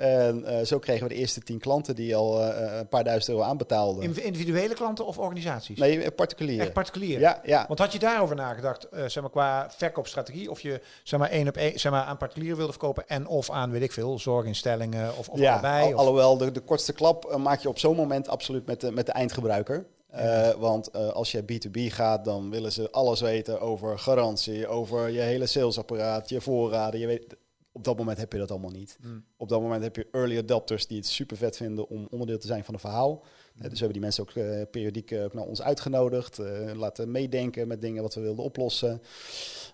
En 0.00 0.44
uh, 0.46 0.64
zo 0.64 0.78
kregen 0.78 1.08
we 1.08 1.14
de 1.14 1.20
eerste 1.20 1.40
tien 1.40 1.58
klanten 1.58 1.94
die 1.94 2.16
al 2.16 2.40
uh, 2.40 2.76
een 2.78 2.88
paar 2.88 3.04
duizend 3.04 3.28
euro 3.36 3.48
aanbetaalden. 3.48 4.22
Individuele 4.22 4.74
klanten 4.74 5.06
of 5.06 5.18
organisaties? 5.18 5.78
Nee, 5.78 6.10
particulier. 6.10 6.60
Echt 6.60 6.72
particulier? 6.72 7.20
Ja, 7.20 7.40
ja. 7.44 7.64
Want 7.68 7.78
had 7.78 7.92
je 7.92 7.98
daarover 7.98 8.36
nagedacht, 8.36 8.86
uh, 8.92 9.04
zeg 9.06 9.22
maar, 9.22 9.30
qua 9.30 9.70
verkoopstrategie? 9.76 10.50
Of 10.50 10.60
je 10.60 10.80
zeg 11.02 11.20
maar, 11.20 11.30
één 11.30 11.48
op 11.48 11.56
één 11.56 11.78
zeg 11.78 11.92
maar, 11.92 12.04
aan 12.04 12.16
particulier 12.16 12.56
wilde 12.56 12.72
verkopen 12.72 13.08
en 13.08 13.26
of 13.26 13.50
aan, 13.50 13.70
weet 13.70 13.82
ik 13.82 13.92
veel, 13.92 14.18
zorginstellingen 14.18 15.16
of, 15.16 15.28
of 15.28 15.38
ja, 15.38 15.52
allebei? 15.52 15.94
Alhoewel, 15.94 16.36
de, 16.36 16.52
de 16.52 16.60
kortste 16.60 16.92
klap 16.92 17.36
maak 17.36 17.60
je 17.60 17.68
op 17.68 17.78
zo'n 17.78 17.96
moment 17.96 18.28
absoluut 18.28 18.66
met 18.66 18.80
de, 18.80 18.92
met 18.92 19.06
de 19.06 19.12
eindgebruiker. 19.12 19.86
Uh, 20.14 20.50
want 20.50 20.90
uh, 20.96 21.08
als 21.08 21.32
je 21.32 21.42
B2B 21.42 21.92
gaat, 21.92 22.24
dan 22.24 22.50
willen 22.50 22.72
ze 22.72 22.90
alles 22.90 23.20
weten 23.20 23.60
over 23.60 23.98
garantie, 23.98 24.66
over 24.66 25.10
je 25.10 25.20
hele 25.20 25.46
salesapparaat, 25.46 26.28
je 26.28 26.40
voorraden. 26.40 27.00
Je 27.00 27.06
weet, 27.06 27.36
op 27.80 27.86
dat 27.86 27.98
moment 27.98 28.18
heb 28.18 28.32
je 28.32 28.38
dat 28.38 28.50
allemaal 28.50 28.70
niet. 28.70 28.98
Mm. 29.00 29.24
Op 29.36 29.48
dat 29.48 29.60
moment 29.60 29.82
heb 29.82 29.96
je 29.96 30.08
early 30.12 30.38
adopters 30.38 30.86
die 30.86 30.96
het 30.96 31.06
super 31.06 31.36
vet 31.36 31.56
vinden 31.56 31.88
om 31.88 32.06
onderdeel 32.10 32.38
te 32.38 32.46
zijn 32.46 32.64
van 32.64 32.74
een 32.74 32.80
verhaal. 32.80 33.12
Mm. 33.12 33.62
Dus 33.62 33.70
we 33.70 33.84
hebben 33.84 33.92
die 33.92 34.00
mensen 34.00 34.22
ook 34.22 34.34
uh, 34.34 34.62
periodiek 34.70 35.12
ook 35.12 35.34
naar 35.34 35.44
ons 35.44 35.62
uitgenodigd, 35.62 36.38
laten 36.74 37.10
meedenken 37.10 37.68
met 37.68 37.80
dingen 37.80 38.02
wat 38.02 38.14
we 38.14 38.20
wilden 38.20 38.44
oplossen. 38.44 39.02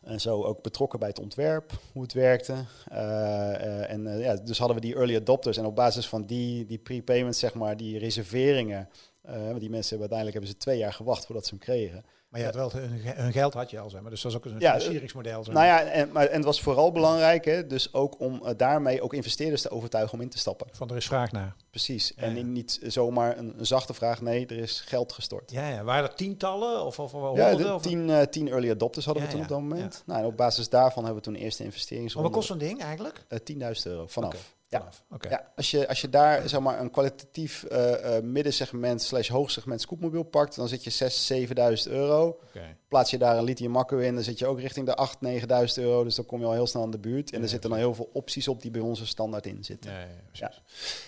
En 0.02 0.20
zo 0.20 0.42
ook 0.42 0.62
betrokken 0.62 0.98
bij 0.98 1.08
het 1.08 1.18
ontwerp, 1.18 1.72
hoe 1.92 2.02
het 2.02 2.12
werkte. 2.12 2.54
en 3.88 4.18
ja, 4.18 4.36
dus 4.36 4.58
hadden 4.58 4.76
we 4.76 4.82
die 4.82 4.94
early 4.94 5.16
adopters. 5.16 5.56
En 5.56 5.64
op 5.64 5.74
basis 5.74 6.08
van 6.08 6.26
die, 6.26 6.66
die 6.66 6.78
prepayments, 6.78 7.38
zeg 7.38 7.54
maar, 7.54 7.76
die 7.76 7.98
reserveringen. 7.98 8.88
want 9.22 9.60
die 9.60 9.70
mensen 9.70 9.98
hebben 9.98 10.10
uiteindelijk 10.10 10.32
hebben 10.32 10.50
ze 10.50 10.56
twee 10.56 10.78
jaar 10.78 10.92
gewacht 10.92 11.26
voordat 11.26 11.46
ze 11.46 11.50
hem 11.50 11.62
kregen. 11.62 12.04
Maar 12.28 12.40
je 12.40 12.46
had 12.46 12.54
wel 12.54 12.70
hun, 12.72 13.32
geld 13.32 13.54
had 13.54 13.70
je 13.70 13.78
al, 13.78 13.90
zeg 13.90 14.00
maar. 14.00 14.10
Dus 14.10 14.22
dat 14.22 14.32
was 14.32 14.40
ook 14.44 14.52
een 14.52 14.60
Ja, 14.60 14.70
financieringsmodel. 14.72 15.44
Zeg 15.44 15.54
Nou 15.54 15.66
ja, 15.66 15.82
en, 15.82 16.12
maar, 16.12 16.26
en 16.26 16.36
het 16.36 16.44
was 16.44 16.60
vooral 16.60 16.92
belangrijk, 16.92 17.44
hè, 17.44 17.66
dus 17.66 17.92
ook 17.94 18.20
om 18.20 18.40
uh, 18.44 18.50
daarmee 18.56 19.02
ook 19.02 19.14
investeerders 19.14 19.62
te 19.62 19.70
overtuigen 19.70 20.14
om 20.14 20.20
in 20.20 20.28
te 20.28 20.38
stappen. 20.38 20.66
Van 20.72 20.90
er 20.90 20.96
is 20.96 21.06
vraag 21.06 21.32
naar. 21.32 21.54
Precies. 21.70 22.12
Ja, 22.16 22.22
en 22.22 22.36
ja. 22.36 22.42
niet 22.42 22.78
zomaar 22.86 23.38
een, 23.38 23.54
een 23.58 23.66
zachte 23.66 23.94
vraag, 23.94 24.20
nee, 24.20 24.46
er 24.46 24.58
is 24.58 24.80
geld 24.86 25.12
gestort. 25.12 25.50
Ja, 25.50 25.68
ja. 25.68 25.84
Waren 25.84 26.08
er 26.10 26.14
tientallen 26.14 26.84
of, 26.84 26.98
of, 26.98 27.14
of 27.14 27.20
Ja, 27.22 27.26
honderden? 27.28 27.66
de 27.66 27.74
of- 27.74 27.82
tien, 27.82 28.10
eh, 28.10 28.22
tien 28.22 28.48
early 28.48 28.70
adopters 28.70 29.04
hadden 29.04 29.24
we 29.24 29.30
toen 29.30 29.40
op 29.42 29.48
dat 29.48 29.60
moment. 29.60 30.02
Nou, 30.06 30.20
en 30.20 30.26
op 30.26 30.36
basis 30.36 30.68
daarvan 30.68 31.04
hebben 31.04 31.22
we 31.22 31.28
toen 31.30 31.38
eerst 31.38 31.56
de 31.58 31.62
Maar 31.64 31.72
investeringsronde. 31.72 32.28
wat 32.28 32.36
kost 32.38 32.48
zo'n 32.48 32.58
ding 32.58 32.82
eigenlijk? 32.82 33.24
Eh, 33.28 33.38
10.000 33.38 33.86
euro 33.86 34.06
vanaf. 34.06 34.54
Ja. 34.68 34.88
Ja, 35.28 35.52
als 35.56 35.70
je, 35.70 35.88
als 35.88 36.00
je 36.00 36.08
daar 36.08 36.48
zeg 36.48 36.60
maar, 36.60 36.80
een 36.80 36.90
kwalitatief 36.90 37.64
eh, 37.64 38.16
eh, 38.16 38.22
middensegment 38.22 39.02
slash 39.02 39.28
hoogsegment 39.28 39.80
scootmobiel 39.80 40.22
pakt, 40.22 40.56
dan 40.56 40.68
zit 40.68 40.84
je 40.84 41.10
6.000, 41.46 41.86
7.000 41.86 41.92
euro. 41.92 42.40
Plaats 42.88 43.10
je 43.10 43.18
daar 43.18 43.36
een 43.36 43.44
lithium 43.44 43.76
accu 43.76 44.04
in, 44.04 44.14
dan 44.14 44.24
zit 44.24 44.38
je 44.38 44.46
ook 44.46 44.60
richting 44.60 44.86
de 44.86 45.08
8.000, 45.38 45.78
9.000 45.78 45.82
euro. 45.82 46.04
Dus 46.04 46.14
dan 46.14 46.26
kom 46.26 46.40
je 46.40 46.46
al 46.46 46.52
heel 46.52 46.66
snel 46.66 46.82
aan 46.82 46.90
de 46.90 46.98
buurt. 46.98 47.30
En 47.30 47.36
Ja, 47.36 47.42
er 47.42 47.48
zitten 47.48 47.70
dan 47.70 47.78
heel 47.78 47.94
veel 47.94 48.10
opties 48.12 48.48
op 48.48 48.62
die 48.62 48.70
bij 48.70 48.80
ons 48.80 49.00
er 49.00 49.06
standaard 49.06 49.46
in 49.46 49.64
zitten. 49.64 49.92
Ja. 50.32 50.52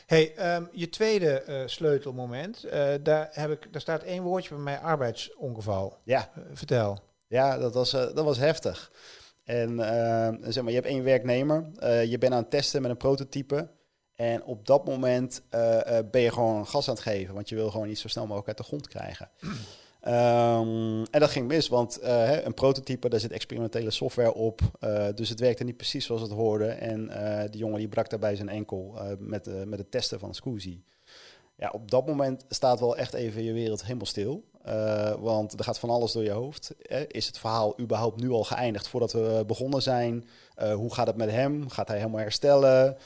Hey, 0.06 0.34
ehm, 0.34 0.64
je 0.72 0.88
tweede 0.88 1.42
eh, 1.42 1.62
sleutelmoment, 1.66 2.66
daar, 3.02 3.28
heb 3.32 3.50
ik, 3.50 3.72
daar 3.72 3.80
staat 3.80 4.02
één 4.02 4.22
woordje 4.22 4.54
bij 4.54 4.62
mij, 4.62 4.78
arbeidsongeval. 4.78 5.98
Ja, 6.04 6.30
vertel. 6.52 6.98
ja 7.26 7.58
dat, 7.58 7.74
was, 7.74 7.90
dat 7.90 8.24
was 8.24 8.38
heftig. 8.38 8.90
En 9.48 9.80
eh, 9.80 10.50
zeg 10.50 10.62
maar, 10.62 10.72
je 10.72 10.78
hebt 10.78 10.90
één 10.90 11.04
werknemer, 11.04 11.70
eh, 11.78 12.04
je 12.04 12.18
bent 12.18 12.32
aan 12.32 12.40
het 12.40 12.50
testen 12.50 12.82
met 12.82 12.90
een 12.90 12.96
prototype. 12.96 13.68
En 14.14 14.44
op 14.44 14.66
dat 14.66 14.84
moment 14.84 15.42
eh, 15.50 15.98
ben 16.10 16.20
je 16.20 16.32
gewoon 16.32 16.66
gas 16.66 16.88
aan 16.88 16.94
het 16.94 17.02
geven, 17.02 17.34
want 17.34 17.48
je 17.48 17.54
wil 17.54 17.70
gewoon 17.70 17.88
iets 17.88 18.00
zo 18.00 18.08
snel 18.08 18.24
mogelijk 18.24 18.48
uit 18.48 18.56
de 18.56 18.62
grond 18.62 18.88
krijgen. 18.88 19.30
Ehm, 20.00 21.04
en 21.10 21.20
dat 21.20 21.30
ging 21.30 21.48
mis, 21.48 21.68
want 21.68 21.98
een 22.44 22.54
prototype, 22.54 23.08
daar 23.08 23.20
zit 23.20 23.32
experimentele 23.32 23.90
software 23.90 24.34
op. 24.34 24.60
dus 25.14 25.28
het 25.28 25.40
werkte 25.40 25.64
niet 25.64 25.76
precies 25.76 26.06
zoals 26.06 26.22
het 26.22 26.30
hoorde. 26.30 26.66
En 26.66 27.10
die 27.50 27.60
jongen 27.60 27.78
die 27.78 27.88
brak 27.88 28.10
daarbij 28.10 28.36
zijn 28.36 28.48
enkel 28.48 28.98
met, 29.18 29.66
met 29.66 29.78
het 29.78 29.90
testen 29.90 30.18
van 30.18 30.34
Scoozy. 30.34 30.82
Ja, 31.58 31.70
op 31.72 31.90
dat 31.90 32.06
moment 32.06 32.44
staat 32.48 32.80
wel 32.80 32.96
echt 32.96 33.14
even 33.14 33.44
je 33.44 33.52
wereld 33.52 33.82
helemaal 33.82 34.06
stil. 34.06 34.44
Eh, 34.62 35.12
want 35.18 35.58
er 35.58 35.64
gaat 35.64 35.78
van 35.78 35.90
alles 35.90 36.12
door 36.12 36.22
je 36.22 36.30
hoofd. 36.30 36.74
Eh, 36.82 37.00
is 37.08 37.26
het 37.26 37.38
verhaal 37.38 37.80
überhaupt 37.80 38.20
nu 38.20 38.30
al 38.30 38.44
geëindigd 38.44 38.88
voordat 38.88 39.12
we 39.12 39.44
begonnen 39.46 39.82
zijn? 39.82 40.28
Eh, 40.54 40.74
hoe 40.74 40.94
gaat 40.94 41.06
het 41.06 41.16
met 41.16 41.30
hem? 41.30 41.68
Gaat 41.68 41.88
hij 41.88 41.96
helemaal 41.96 42.20
herstellen? 42.20 42.96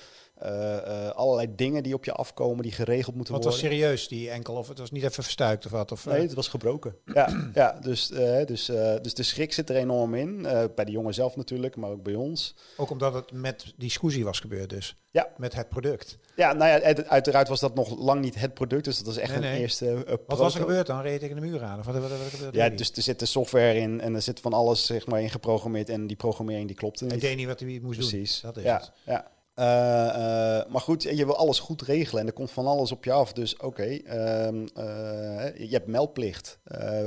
Eh, 0.43 0.77
eh, 1.07 1.11
allerlei 1.15 1.55
dingen 1.55 1.83
die 1.83 1.95
op 1.95 2.05
je 2.05 2.13
afkomen, 2.13 2.63
die 2.63 2.73
geregeld 2.73 3.15
moeten 3.15 3.35
Wat 3.35 3.45
was 3.45 3.61
worden. 3.61 3.71
serieus, 3.79 4.09
die 4.09 4.31
enkel? 4.31 4.55
Of 4.55 4.69
het 4.69 4.79
was 4.79 4.91
niet 4.91 5.03
even 5.03 5.23
verstuikt 5.23 5.65
of 5.65 5.71
wat? 5.71 5.93
Of, 5.93 6.07
eh, 6.07 6.13
Nee, 6.13 6.23
het 6.23 6.35
was 6.35 6.49
gebroken. 6.49 6.97
Ja, 7.15 7.51
ja 7.55 7.79
dus, 7.81 8.11
eh, 8.11 8.47
dus, 8.47 8.69
eh, 8.69 8.95
dus 9.03 9.15
de 9.15 9.23
schrik 9.23 9.53
zit 9.53 9.71
er 9.71 9.77
enorm 9.77 10.15
in. 10.15 10.47
Eh, 10.47 10.65
bij 10.75 10.85
de 10.85 10.91
jongen 10.93 11.15
zelf 11.15 11.37
natuurlijk, 11.37 11.77
maar 11.77 11.91
ook 11.91 12.03
bij 12.03 12.15
ons. 12.15 12.55
Ook 12.77 12.91
omdat 12.91 13.15
het 13.15 13.33
met 13.33 13.73
die 13.77 13.91
scusi 13.91 14.25
was 14.25 14.41
gebeurd 14.41 14.71
dus. 14.71 14.97
Ja. 15.11 15.29
Met 15.37 15.55
het 15.55 15.69
product. 15.69 16.19
Ja, 16.37 16.53
nou 16.53 16.71
ja, 16.71 16.81
uit- 16.81 17.09
uiteraard 17.09 17.49
was 17.49 17.61
dat 17.61 17.75
nog 17.75 17.99
lang 17.99 18.21
niet 18.21 18.35
het 18.35 18.55
product. 18.55 18.85
Dus 18.85 18.97
dat 18.97 19.07
was 19.07 19.17
echt 19.17 19.39
Nee, 19.41 19.51
een 19.53 19.59
eerste 19.59 20.19
Wat 20.27 20.39
was 20.39 20.55
er 20.55 20.61
gebeurd 20.61 20.87
dan? 20.87 21.01
Reed 21.01 21.13
je 21.13 21.19
tegen 21.19 21.35
de 21.35 21.47
muur 21.47 21.63
aan? 21.63 21.79
Of 21.79 21.85
wat, 21.87 21.95
wat, 21.95 22.11
wat, 22.11 22.19
wat 22.19 22.29
gebeurde 22.29 22.59
Ja, 22.59 22.69
dus 22.69 22.93
er 22.93 23.03
zit 23.03 23.19
de 23.19 23.27
software 23.27 23.75
in 23.79 24.01
en 24.01 24.15
er 24.15 24.23
zit 24.23 24.41
van 24.41 24.53
alles 24.53 24.87
zeg 24.87 25.07
maar, 25.07 25.21
in 25.23 25.31
geprogrammeerd. 25.31 25.89
En 25.89 26.07
die 26.07 26.17
programmering 26.17 26.67
die 26.67 26.77
klopte 26.77 27.05
Hij 27.05 27.13
niet. 27.15 27.23
deed 27.23 27.37
niet 27.37 27.47
wat 27.47 27.61
hij 27.61 27.81
moest 27.83 27.99
Precies. 27.99 28.41
doen. 28.41 28.51
Dat 28.51 28.59
is 28.63 28.69
ja, 28.69 28.75
het. 28.77 28.93
ja. 29.05 29.31
Eh, 29.55 30.09
eh, 30.09 30.67
maar 30.69 30.81
goed, 30.81 31.03
je 31.03 31.25
wil 31.25 31.37
alles 31.37 31.59
goed 31.59 31.83
regelen 31.83 32.21
en 32.21 32.27
er 32.27 32.33
komt 32.33 32.51
van 32.51 32.67
alles 32.67 32.93
op 32.93 33.05
je 33.05 33.13
af. 33.13 33.33
Dus 33.33 33.57
oké, 33.57 33.83
ehm, 33.83 34.67
eh, 34.75 35.57
je 35.59 35.69
hebt 35.71 35.87
meldplicht 35.87 36.59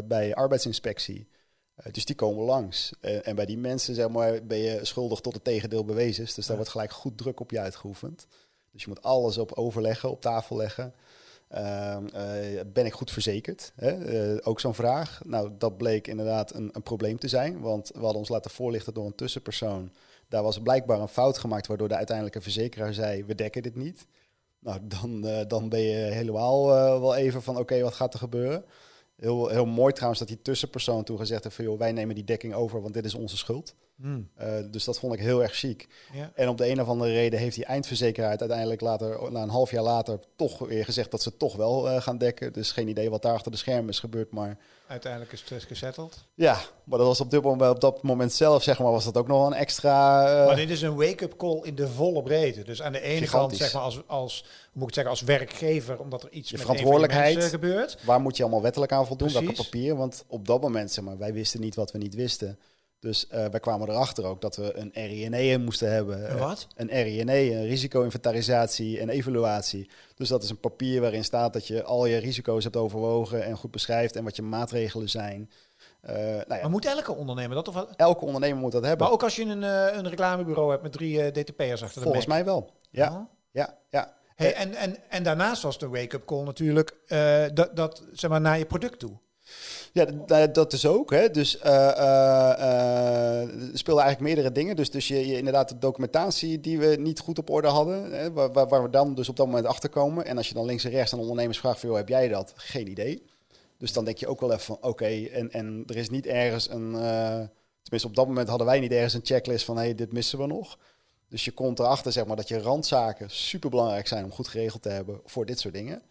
bij 0.06 0.36
arbeidsinspectie. 0.36 1.28
Dus 1.92 2.06
die 2.06 2.16
komen 2.16 2.44
langs. 2.44 2.92
En 3.02 3.36
bij 3.36 3.46
die 3.46 3.58
mensen 3.58 3.96
zeg 3.96 4.10
maar, 4.10 4.46
ben 4.46 4.58
je 4.58 4.80
schuldig 4.86 5.20
tot 5.20 5.34
het 5.34 5.44
tegendeel 5.44 5.86
bewezen 5.86 6.24
is. 6.24 6.34
Dus 6.34 6.44
daar 6.44 6.52
Ja. 6.52 6.56
wordt 6.56 6.72
gelijk 6.72 6.92
goed 6.92 7.18
druk 7.18 7.40
op 7.40 7.52
je 7.52 7.60
uitgeoefend. 7.60 8.28
Dus 8.72 8.82
je 8.84 8.88
moet 8.90 9.02
alles 9.02 9.38
op 9.38 9.52
overleggen, 9.52 10.10
op 10.12 10.22
tafel 10.22 10.56
leggen. 10.58 10.94
Ehm, 11.48 12.08
eh, 12.08 12.62
ben 12.74 12.86
ik 12.86 12.94
goed 12.94 13.12
verzekerd? 13.12 13.72
Hè? 13.76 14.46
Ook 14.46 14.60
zo'n 14.60 14.76
vraag. 14.76 15.22
Nou, 15.26 15.50
dat 15.58 15.78
bleek 15.78 16.08
inderdaad 16.08 16.54
een, 16.54 16.70
een 16.74 16.84
probleem 16.84 17.20
te 17.20 17.28
zijn. 17.28 17.60
Want 17.60 17.88
we 17.94 18.00
hadden 18.00 18.18
ons 18.18 18.30
laten 18.30 18.52
voorlichten 18.52 18.94
door 18.94 19.06
een 19.06 19.16
tussenpersoon. 19.16 19.92
Daar 20.28 20.44
was 20.44 20.62
blijkbaar 20.62 21.00
een 21.00 21.08
fout 21.08 21.38
gemaakt, 21.38 21.68
waardoor 21.68 21.88
de 21.88 21.96
uiteindelijke 21.96 22.42
verzekeraar 22.42 22.94
zei: 22.94 23.24
We 23.24 23.36
dekken 23.36 23.64
dit 23.64 23.76
niet. 23.76 24.08
Nou, 24.60 24.80
dan, 24.84 25.28
eh, 25.28 25.48
dan 25.48 25.70
ben 25.70 25.80
je 25.80 25.96
helemaal 25.96 26.76
eh, 26.76 27.00
wel 27.00 27.16
even 27.16 27.42
van: 27.42 27.58
Oké, 27.58 27.82
wat 27.82 27.94
gaat 27.94 28.14
er 28.14 28.20
gebeuren? 28.20 28.66
Heel, 29.16 29.48
heel 29.48 29.66
mooi 29.66 29.94
trouwens 29.94 30.20
dat 30.20 30.30
die 30.30 30.42
tussenpersoon 30.42 31.04
toen 31.04 31.18
gezegd 31.18 31.44
heeft: 31.44 31.56
van, 31.56 31.66
joh, 31.66 31.80
Wij 31.80 31.92
nemen 31.92 32.16
die 32.16 32.24
dekking 32.24 32.54
over, 32.54 32.82
want 32.82 32.94
dit 32.94 33.06
is 33.06 33.16
onze 33.16 33.38
schuld. 33.38 33.76
Hmm. 34.02 34.30
Eh, 34.36 34.48
dus 34.72 34.84
dat 34.84 35.00
vond 35.00 35.14
ik 35.14 35.20
heel 35.20 35.42
erg 35.44 35.54
chic. 35.56 35.88
Ja. 36.14 36.32
En 36.36 36.50
op 36.50 36.58
de 36.58 36.70
een 36.70 36.82
of 36.82 36.88
andere 36.88 37.12
reden 37.12 37.40
heeft 37.40 37.56
die 37.56 37.66
eindverzekeraar 37.66 38.30
uiteindelijk 38.40 38.82
later, 38.82 39.32
na 39.32 39.42
een 39.42 39.50
half 39.50 39.72
jaar 39.72 39.84
later, 39.84 40.20
toch 40.36 40.58
weer 40.60 40.86
gezegd 40.86 41.12
dat 41.12 41.22
ze 41.22 41.38
toch 41.38 41.56
wel 41.56 41.90
eh, 41.90 42.02
gaan 42.02 42.18
dekken. 42.18 42.54
Dus 42.54 42.72
geen 42.72 42.88
idee 42.88 43.10
wat 43.10 43.22
daar 43.22 43.34
achter 43.34 43.52
de 43.52 43.58
schermen 43.58 43.90
is 43.90 44.00
gebeurd. 44.00 44.32
Maar 44.32 44.58
Uiteindelijk 44.88 45.32
is 45.32 45.44
het 45.50 45.64
gesetteld. 45.64 46.26
ja, 46.34 46.60
maar 46.84 46.98
dat 46.98 47.08
was 47.08 47.20
op, 47.22 47.32
dit 47.32 47.42
moment, 47.44 47.72
op 47.72 47.82
dat 47.82 48.04
moment 48.04 48.34
zelf, 48.34 48.64
zeg 48.64 48.80
maar, 48.80 48.92
was 48.92 49.04
dat 49.06 49.18
ook 49.18 49.28
nog 49.28 49.38
wel 49.38 49.48
een 49.48 49.54
extra. 49.54 50.28
eh, 50.40 50.46
Maar 50.46 50.56
dit 50.56 50.70
is 50.70 50.82
een 50.82 50.96
wake-up 50.96 51.38
call 51.38 51.60
in 51.64 51.76
de 51.76 51.88
volle 51.88 52.24
breedte. 52.24 52.64
Dus 52.64 52.82
aan 52.82 52.92
de 52.92 53.02
ene 53.02 53.28
kant, 53.28 53.56
zeg 53.58 53.74
maar, 53.74 53.82
als, 53.82 54.02
als, 54.08 54.46
moet 54.74 54.88
ik 54.88 54.94
zeggen, 54.94 55.12
als 55.12 55.22
werkgever, 55.22 56.00
omdat 56.00 56.24
er 56.24 56.32
iets 56.32 56.50
Je 56.50 56.56
met 56.56 56.66
verantwoordelijkheid. 56.66 57.34
mensen 57.34 57.52
gebeurt. 57.60 57.98
Waar 58.04 58.22
moet 58.22 58.38
je 58.38 58.44
allemaal 58.44 58.62
wettelijk 58.62 58.92
aan 58.92 59.08
voldoen? 59.08 59.32
Welke 59.32 59.46
Precies. 59.48 59.64
papier? 59.70 59.96
Want 59.96 60.24
op 60.28 60.48
dat 60.48 60.62
moment, 60.62 60.92
zeg 60.92 61.04
maar, 61.04 61.18
wij 61.18 61.34
wisten 61.34 61.60
niet 61.60 61.76
wat 61.76 61.92
we 61.92 61.98
niet 61.98 62.16
wisten. 62.16 62.60
Dus 63.06 63.28
eh, 63.28 63.46
wij 63.46 63.60
kwamen 63.60 63.90
erachter 63.90 64.26
ook 64.26 64.42
dat 64.42 64.56
we 64.56 64.78
een 64.78 64.92
RINE 64.94 65.58
moesten 65.58 65.92
hebben. 65.92 66.32
Een 66.32 66.38
wat? 66.38 66.68
Een 66.76 66.88
RINE, 66.88 67.52
een 67.52 67.66
risico-inventarisatie 67.66 69.00
en 69.00 69.10
evaluatie. 69.10 69.90
Dus 70.16 70.30
dat 70.30 70.44
is 70.44 70.50
een 70.50 70.60
papier 70.60 71.02
waarin 71.02 71.24
staat 71.24 71.54
dat 71.54 71.68
je 71.68 71.84
al 71.84 72.06
je 72.06 72.18
risico's 72.18 72.64
hebt 72.64 72.76
overwogen 72.76 73.44
en 73.44 73.58
goed 73.58 73.72
beschrijft 73.72 74.16
en 74.16 74.24
wat 74.24 74.36
je 74.36 74.42
maatregelen 74.42 75.10
zijn. 75.10 75.52
Eh, 76.02 76.16
nou 76.16 76.36
ja, 76.48 76.62
Maar 76.62 76.70
moet 76.70 76.86
elke 76.86 77.16
ondernemer 77.16 77.56
dat? 77.56 77.68
Of 77.68 77.86
elke 77.96 78.26
ondernemer 78.26 78.58
moet 78.60 78.72
dat 78.72 78.84
hebben. 78.84 79.06
Maar 79.06 79.16
ook 79.16 79.24
als 79.24 79.36
je 79.36 79.44
een, 79.44 79.64
eh, 79.64 79.98
een 79.98 80.10
reclamebureau 80.10 80.72
hebt 80.72 80.84
met 80.84 80.92
drie 80.92 81.32
DTP'ers 81.32 81.84
achter 81.84 81.98
de 81.98 82.02
Volgens 82.02 82.26
mij 82.26 82.46
wel. 82.46 82.70
Ja, 82.92 83.12
Oh. 83.12 83.30
ja, 83.52 83.78
ja. 83.90 84.14
Hey, 84.36 84.54
en, 84.54 84.74
en, 84.74 84.98
en 85.10 85.24
daarnaast 85.24 85.62
was 85.62 85.78
de 85.80 85.90
wake-up 85.90 86.26
call 86.26 86.44
natuurlijk 86.44 86.96
dat, 87.54 87.76
dat, 87.76 88.04
zeg 88.12 88.30
maar, 88.30 88.42
naar 88.42 88.58
je 88.58 88.66
product 88.66 89.00
toe. 89.00 89.18
Ja, 89.92 90.06
d- 90.06 90.28
d- 90.28 90.56
dat 90.56 90.74
is 90.74 90.86
ook. 90.86 91.12
Hè. 91.12 91.30
Dus 91.30 91.60
er 91.62 93.48
speelden 93.74 94.04
eigenlijk 94.04 94.20
meerdere 94.20 94.52
dingen. 94.52 94.76
Dus, 94.76 94.92
dus 94.92 95.08
je, 95.08 95.28
je, 95.28 95.38
inderdaad 95.38 95.70
de 95.70 95.78
documentatie 95.78 96.60
die 96.60 96.80
we 96.80 96.96
niet 97.00 97.20
goed 97.20 97.38
op 97.38 97.50
orde 97.50 97.68
hadden, 97.68 98.12
hè, 98.12 98.32
waar, 98.32 98.68
waar, 98.68 98.84
we 98.84 98.90
dan 98.90 99.16
dus 99.16 99.30
op 99.30 99.36
dat 99.36 99.46
moment 99.46 99.66
achter 99.66 99.90
komen. 99.90 100.26
En 100.26 100.38
als 100.38 100.48
je 100.48 100.54
dan 100.54 100.66
links 100.66 100.84
en 100.84 100.92
rechts 100.92 101.14
aan 101.14 101.20
ondernemers 101.20 101.60
vraagt 101.60 101.80
van, 101.80 101.90
joh, 101.90 101.98
heb 101.98 102.10
jij 102.10 102.28
dat? 102.28 102.54
Geen 102.56 102.90
idee. 102.90 103.24
Dus 103.78 103.94
dan 103.94 104.06
denk 104.06 104.18
je 104.18 104.28
ook 104.28 104.40
wel 104.40 104.52
even 104.52 104.64
van, 104.64 104.78
oké, 104.82 105.26
en, 105.26 105.52
en 105.52 105.84
er 105.88 105.98
is 105.98 106.10
niet 106.10 106.26
ergens 106.26 106.70
een, 106.70 106.92
tenminste 107.82 108.08
op 108.08 108.16
dat 108.16 108.28
moment 108.28 108.48
hadden 108.48 108.68
wij 108.68 108.80
niet 108.80 108.92
ergens 108.92 109.14
een 109.14 109.22
checklist 109.26 109.66
van, 109.66 109.78
hé, 109.78 109.84
hey, 109.84 109.96
dit 109.96 110.12
missen 110.12 110.40
we 110.40 110.48
nog. 110.48 110.78
Dus 111.30 111.46
je 111.46 111.52
komt 111.52 111.80
erachter, 111.80 112.12
zeg 112.12 112.26
maar, 112.26 112.36
dat 112.36 112.48
je 112.48 112.60
randzaken 112.60 113.30
super 113.30 113.70
belangrijk 113.70 114.08
zijn 114.08 114.24
om 114.24 114.32
goed 114.32 114.48
geregeld 114.48 114.82
te 114.82 114.90
hebben 114.90 115.22
voor 115.26 115.46
dit 115.46 115.60
soort 115.60 115.74
dingen. 115.74 116.02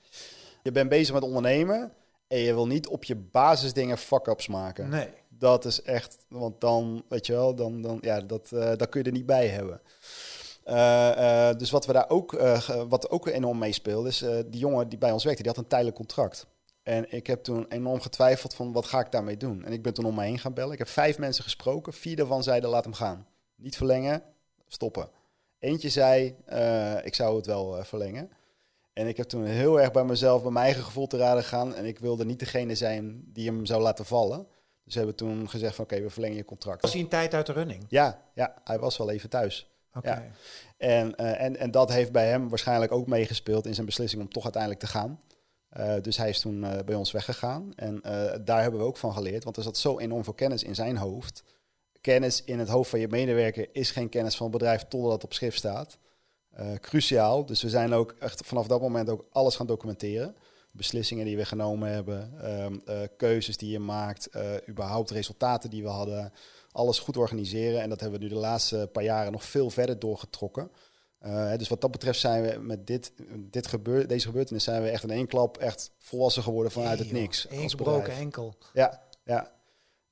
Je 0.62 0.72
bent 0.72 0.88
bezig 0.88 1.14
met 1.14 1.22
ondernemen 1.22 1.92
en 2.26 2.38
je 2.38 2.54
wil 2.54 2.66
niet 2.66 2.86
op 2.86 3.04
je 3.04 3.16
basisdingen 3.16 3.98
fuck-ups 3.98 4.46
maken. 4.46 4.88
Nee. 4.88 5.08
Dat 5.28 5.64
is 5.64 5.82
echt, 5.82 6.16
want 6.28 6.60
dan, 6.60 7.04
weet 7.08 7.26
je 7.26 7.32
wel, 7.32 7.54
dan, 7.54 7.82
dan, 7.82 7.98
ja, 8.00 8.20
dat, 8.20 8.52
eh 8.52 8.76
dat 8.76 8.88
kun 8.88 9.00
je 9.00 9.06
er 9.06 9.12
niet 9.12 9.26
bij 9.26 9.48
hebben. 9.48 9.80
Eh, 10.64 11.48
eh, 11.48 11.56
dus 11.56 11.70
wat 11.70 11.86
we 11.86 11.92
daar 11.92 12.08
ook, 12.08 12.32
wat 12.88 13.10
ook 13.10 13.26
enorm 13.26 13.58
meespeelde, 13.58 14.08
is 14.08 14.24
die 14.46 14.60
jongen 14.60 14.88
die 14.88 14.98
bij 14.98 15.12
ons 15.12 15.24
werkte, 15.24 15.42
die 15.42 15.52
had 15.52 15.60
een 15.60 15.68
tijdelijk 15.68 15.96
contract. 15.96 16.46
En 16.82 17.12
ik 17.12 17.26
heb 17.26 17.42
toen 17.42 17.66
enorm 17.68 18.00
getwijfeld 18.00 18.54
van 18.54 18.72
wat 18.72 18.86
ga 18.86 19.00
ik 19.00 19.12
daarmee 19.12 19.36
doen. 19.36 19.64
En 19.64 19.72
ik 19.72 19.82
ben 19.82 19.94
toen 19.94 20.04
om 20.04 20.14
me 20.14 20.22
heen 20.22 20.38
gaan 20.38 20.54
bellen. 20.54 20.72
Ik 20.72 20.78
heb 20.78 20.88
vijf 20.88 21.18
mensen 21.18 21.44
gesproken. 21.44 21.92
Vier 21.92 22.16
daarvan 22.16 22.42
zeiden 22.42 22.70
laat 22.70 22.84
hem 22.84 22.92
gaan. 22.92 23.26
Niet 23.56 23.76
verlengen, 23.76 24.22
stoppen. 24.66 25.08
Eentje 25.58 25.88
zei, 25.88 26.36
ik 27.02 27.14
zou 27.14 27.36
het 27.36 27.46
wel 27.46 27.84
verlengen. 27.84 28.30
En 28.94 29.06
ik 29.06 29.16
heb 29.16 29.26
toen 29.26 29.44
heel 29.44 29.80
erg 29.80 29.92
bij 29.92 30.04
mezelf, 30.04 30.42
bij 30.42 30.50
mijn 30.50 30.64
eigen 30.64 30.84
gevoel 30.84 31.06
te 31.06 31.16
raden 31.16 31.42
gegaan. 31.42 31.74
En 31.74 31.84
ik 31.84 31.98
wilde 31.98 32.24
niet 32.24 32.38
degene 32.38 32.74
zijn 32.74 33.22
die 33.26 33.46
hem 33.46 33.66
zou 33.66 33.82
laten 33.82 34.04
vallen. 34.04 34.46
Dus 34.84 34.92
we 34.94 34.98
hebben 34.98 35.16
toen 35.16 35.48
gezegd 35.48 35.74
van 35.74 35.84
oké, 35.84 36.00
we 36.00 36.10
verlengen 36.10 36.36
je 36.36 36.44
contract. 36.44 36.82
Was 36.82 36.92
hij 36.92 37.00
een 37.00 37.08
tijd 37.08 37.34
uit 37.34 37.46
de 37.46 37.52
running? 37.52 37.84
Ja, 37.88 38.22
ja, 38.34 38.54
hij 38.64 38.78
was 38.78 38.96
wel 38.96 39.10
even 39.10 39.28
thuis. 39.28 39.68
Oké. 39.94 40.08
Ja. 40.08 40.24
En, 40.76 41.16
eh, 41.16 41.40
en, 41.40 41.56
en 41.56 41.70
dat 41.70 41.92
heeft 41.92 42.12
bij 42.12 42.28
hem 42.28 42.48
waarschijnlijk 42.48 42.92
ook 42.92 43.06
meegespeeld 43.06 43.66
in 43.66 43.74
zijn 43.74 43.86
beslissing 43.86 44.22
om 44.22 44.28
toch 44.28 44.42
uiteindelijk 44.42 44.82
te 44.82 44.88
gaan. 44.88 45.20
Eh, 45.68 45.94
dus 46.02 46.16
hij 46.16 46.28
is 46.28 46.40
toen 46.40 46.64
eh, 46.64 46.84
bij 46.84 46.94
ons 46.94 47.12
weggegaan. 47.12 47.72
En 47.74 48.00
daar 48.44 48.62
hebben 48.62 48.80
we 48.80 48.86
ook 48.86 48.96
van 48.96 49.12
geleerd, 49.12 49.44
want 49.44 49.56
er 49.56 49.62
zat 49.62 49.78
zo 49.78 49.98
enorm 49.98 50.24
veel 50.24 50.32
kennis 50.32 50.62
in 50.62 50.74
zijn 50.74 50.96
hoofd. 50.96 51.44
Kennis 52.00 52.44
in 52.44 52.58
het 52.58 52.68
hoofd 52.68 52.90
van 52.90 53.00
je 53.00 53.08
medewerker 53.08 53.68
is 53.72 53.90
geen 53.90 54.08
kennis 54.08 54.36
van 54.36 54.46
het 54.46 54.58
bedrijf 54.58 54.84
totdat 54.88 55.12
het 55.12 55.24
op 55.24 55.32
schrift 55.32 55.58
staat. 55.58 55.98
Eh, 56.54 56.72
cruciaal. 56.80 57.46
Dus 57.46 57.62
we 57.62 57.68
zijn 57.68 57.92
ook 57.92 58.14
echt 58.18 58.46
vanaf 58.46 58.66
dat 58.66 58.80
moment 58.80 59.08
ook 59.08 59.24
alles 59.32 59.56
gaan 59.56 59.66
documenteren. 59.66 60.36
Beslissingen 60.70 61.24
die 61.24 61.36
we 61.36 61.44
genomen 61.44 61.88
hebben, 61.88 62.32
ehm, 62.42 62.78
eh, 62.84 63.00
keuzes 63.16 63.56
die 63.56 63.70
je 63.70 63.78
maakt, 63.78 64.26
eh, 64.26 64.50
überhaupt 64.68 65.10
resultaten 65.10 65.70
die 65.70 65.82
we 65.82 65.88
hadden. 65.88 66.32
Alles 66.72 66.98
goed 66.98 67.16
organiseren. 67.16 67.82
En 67.82 67.88
dat 67.88 68.00
hebben 68.00 68.18
we 68.18 68.24
nu 68.24 68.32
de 68.32 68.38
laatste 68.38 68.88
paar 68.92 69.02
jaren 69.02 69.32
nog 69.32 69.44
veel 69.44 69.70
verder 69.70 69.98
doorgetrokken. 69.98 70.70
Dus 71.56 71.68
wat 71.68 71.80
dat 71.80 71.90
betreft 71.90 72.20
zijn 72.20 72.42
we 72.42 72.58
met 72.58 72.86
dit, 72.86 73.12
dit 73.50 73.66
gebeur, 73.66 74.06
deze 74.06 74.26
gebeurtenis 74.26 74.64
zijn 74.64 74.82
we 74.82 74.88
echt 74.88 75.02
in 75.02 75.10
één 75.10 75.26
klap 75.26 75.58
echt 75.58 75.90
volwassen 75.98 76.42
geworden 76.42 76.72
vanuit 76.72 76.98
het 76.98 77.12
niks. 77.12 77.46
Eén 77.50 77.70
gebroken 77.70 78.12
enkel. 78.12 78.54
Ja, 78.72 79.02
ja. 79.24 79.52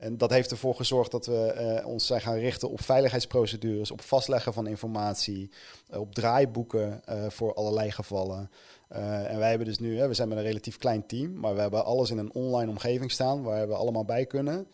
En 0.02 0.18
dat 0.18 0.30
heeft 0.30 0.50
ervoor 0.50 0.74
gezorgd 0.74 1.10
dat 1.10 1.26
we 1.26 1.46
eh, 1.46 1.86
ons 1.86 2.06
zijn 2.06 2.20
gaan 2.20 2.38
richten 2.38 2.70
op 2.70 2.80
veiligheidsprocedures, 2.80 3.90
op 3.90 4.00
vastleggen 4.00 4.52
van 4.52 4.66
informatie, 4.66 5.50
eh, 5.88 6.00
op 6.00 6.14
draaiboeken 6.14 7.04
eh, 7.04 7.28
voor 7.28 7.54
allerlei 7.54 7.90
gevallen. 7.90 8.50
En 8.88 9.38
wij 9.38 9.48
hebben 9.48 9.66
dus 9.66 9.78
nu, 9.78 10.08
we 10.08 10.14
zijn 10.14 10.28
met 10.28 10.38
een 10.38 10.44
relatief 10.44 10.78
klein 10.78 11.06
team, 11.06 11.40
maar 11.40 11.54
we 11.54 11.60
hebben 11.60 11.84
alles 11.84 12.10
in 12.10 12.18
een 12.18 12.34
online 12.34 12.70
omgeving 12.70 13.10
staan 13.10 13.42
waar 13.42 13.68
we 13.68 13.74
allemaal 13.74 14.04
bij 14.04 14.26
kunnen. 14.26 14.66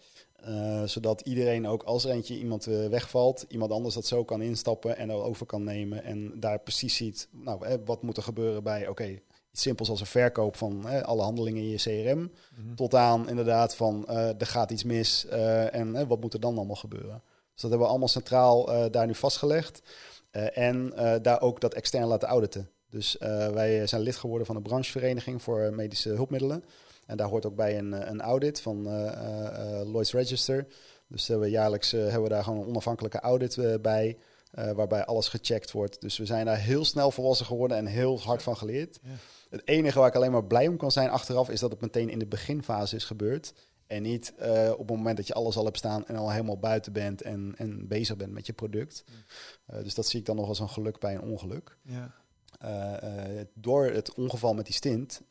Zodat 0.85 1.21
iedereen 1.21 1.67
ook 1.67 1.83
als 1.83 2.05
er 2.05 2.11
eentje 2.11 2.39
iemand 2.39 2.65
wegvalt, 2.65 3.45
iemand 3.49 3.71
anders 3.71 3.95
dat 3.95 4.07
zo 4.07 4.25
kan 4.25 4.43
instappen 4.43 4.97
en 4.97 5.13
over 5.13 5.47
kan 5.47 5.65
nemen. 5.65 6.05
En 6.05 6.41
daar 6.41 6.59
precies 6.59 6.97
ziet, 6.97 7.29
nou, 7.31 7.79
wat 7.85 8.03
moet 8.03 8.17
er 8.17 8.23
gebeuren 8.23 8.63
bij, 8.63 8.89
oké, 8.89 9.19
simpels 9.61 9.91
als 9.91 10.01
een 10.01 10.07
verkoop 10.07 10.57
van 10.57 10.87
hè, 10.87 11.05
alle 11.05 11.23
handelingen 11.23 11.63
in 11.63 11.69
je 11.69 11.77
CRM. 11.77 12.33
Tot 12.75 12.95
aan 12.95 13.29
inderdaad 13.29 13.77
van 13.77 14.07
eh, 14.07 14.41
er 14.41 14.47
gaat 14.47 14.71
iets 14.71 14.85
mis 14.85 15.27
eh, 15.27 15.75
en 15.75 16.09
wat 16.09 16.21
moet 16.21 16.35
er 16.35 16.41
dan 16.41 16.57
allemaal 16.57 16.77
gebeuren. 16.77 17.23
Dus 17.53 17.61
dat 17.63 17.71
hebben 17.71 17.81
we 17.81 17.87
allemaal 17.87 18.09
centraal 18.09 18.73
eh, 18.73 18.91
daar 18.91 19.07
nu 19.07 19.15
vastgelegd. 19.15 19.83
En 20.55 20.93
daar 21.23 21.41
ook 21.41 21.61
dat 21.61 21.75
extern 21.75 22.07
laten 22.07 22.29
auditen. 22.29 22.71
Dus 22.91 23.17
wij 23.53 23.87
zijn 23.87 24.03
lid 24.03 24.17
geworden 24.17 24.47
van 24.47 24.57
de 24.57 24.63
branchevereniging 24.63 25.43
voor 25.43 25.73
medische 25.75 26.09
hulpmiddelen. 26.09 26.65
En 27.07 27.17
daar 27.17 27.29
hoort 27.29 27.47
ook 27.47 27.55
bij 27.55 27.79
een, 27.79 28.11
een 28.11 28.21
audit 28.21 28.61
van 28.61 28.83
Lloyd's 29.85 30.13
Register. 30.13 30.67
Dus 31.07 31.27
we 31.27 31.51
jaarlijks 31.51 31.91
hebben 31.91 32.23
we 32.23 32.29
daar 32.29 32.45
gewoon 32.45 32.61
een 32.61 32.67
onafhankelijke 32.69 33.21
audit 33.21 33.83
bij. 33.83 34.19
Eh, 34.59 34.73
waarbij 34.73 35.05
alles 35.05 35.29
gecheckt 35.29 35.71
wordt. 35.71 36.01
Dus 36.01 36.19
we 36.19 36.27
zijn 36.27 36.47
daar 36.47 36.59
heel 36.59 36.85
snel 36.85 37.11
volwassen 37.11 37.47
geworden 37.47 37.77
en 37.77 37.87
heel 37.87 38.21
hard 38.21 38.43
van 38.43 38.57
geleerd. 38.57 38.99
Ja. 39.03 39.11
Het 39.51 39.63
enige 39.65 39.99
waar 39.99 40.09
ik 40.09 40.15
alleen 40.15 40.33
maar 40.33 40.45
blij 40.45 40.69
om 40.69 40.77
kan 40.77 40.91
zijn 40.91 41.11
achteraf 41.11 41.51
is 41.51 41.61
dat 41.61 41.71
het 41.71 41.81
meteen 41.81 42.09
in 42.09 42.19
de 42.19 42.27
beginfase 42.27 42.97
is 42.97 43.05
gebeurd. 43.05 43.55
En 43.87 44.03
niet 44.03 44.35
eh, 44.35 44.71
op 44.73 44.89
het 44.89 44.97
moment 44.97 45.17
dat 45.17 45.27
je 45.27 45.35
alles 45.35 45.57
al 45.57 45.65
hebt 45.65 45.77
staan 45.77 46.07
en 46.07 46.17
al 46.17 46.31
helemaal 46.31 46.59
buiten 46.59 46.93
bent 46.93 47.23
en, 47.23 47.55
en 47.57 47.89
bezig 47.89 48.17
bent 48.17 48.33
met 48.33 48.47
je 48.47 48.53
product. 48.53 49.05
Eh, 49.67 49.83
dus 49.83 49.95
dat 49.95 50.07
zie 50.07 50.21
ik 50.21 50.27
dan 50.27 50.37
nog 50.37 50.49
als 50.49 50.61
een 50.61 50.69
geluk 50.69 50.99
bij 50.99 51.15
een 51.15 51.23
ongeluk. 51.23 51.77
Ja. 51.83 52.15
Door 53.55 53.87
het 53.87 54.15
ongeval 54.15 54.55
met 54.55 54.67
die 54.67 54.75
stint 54.75 55.23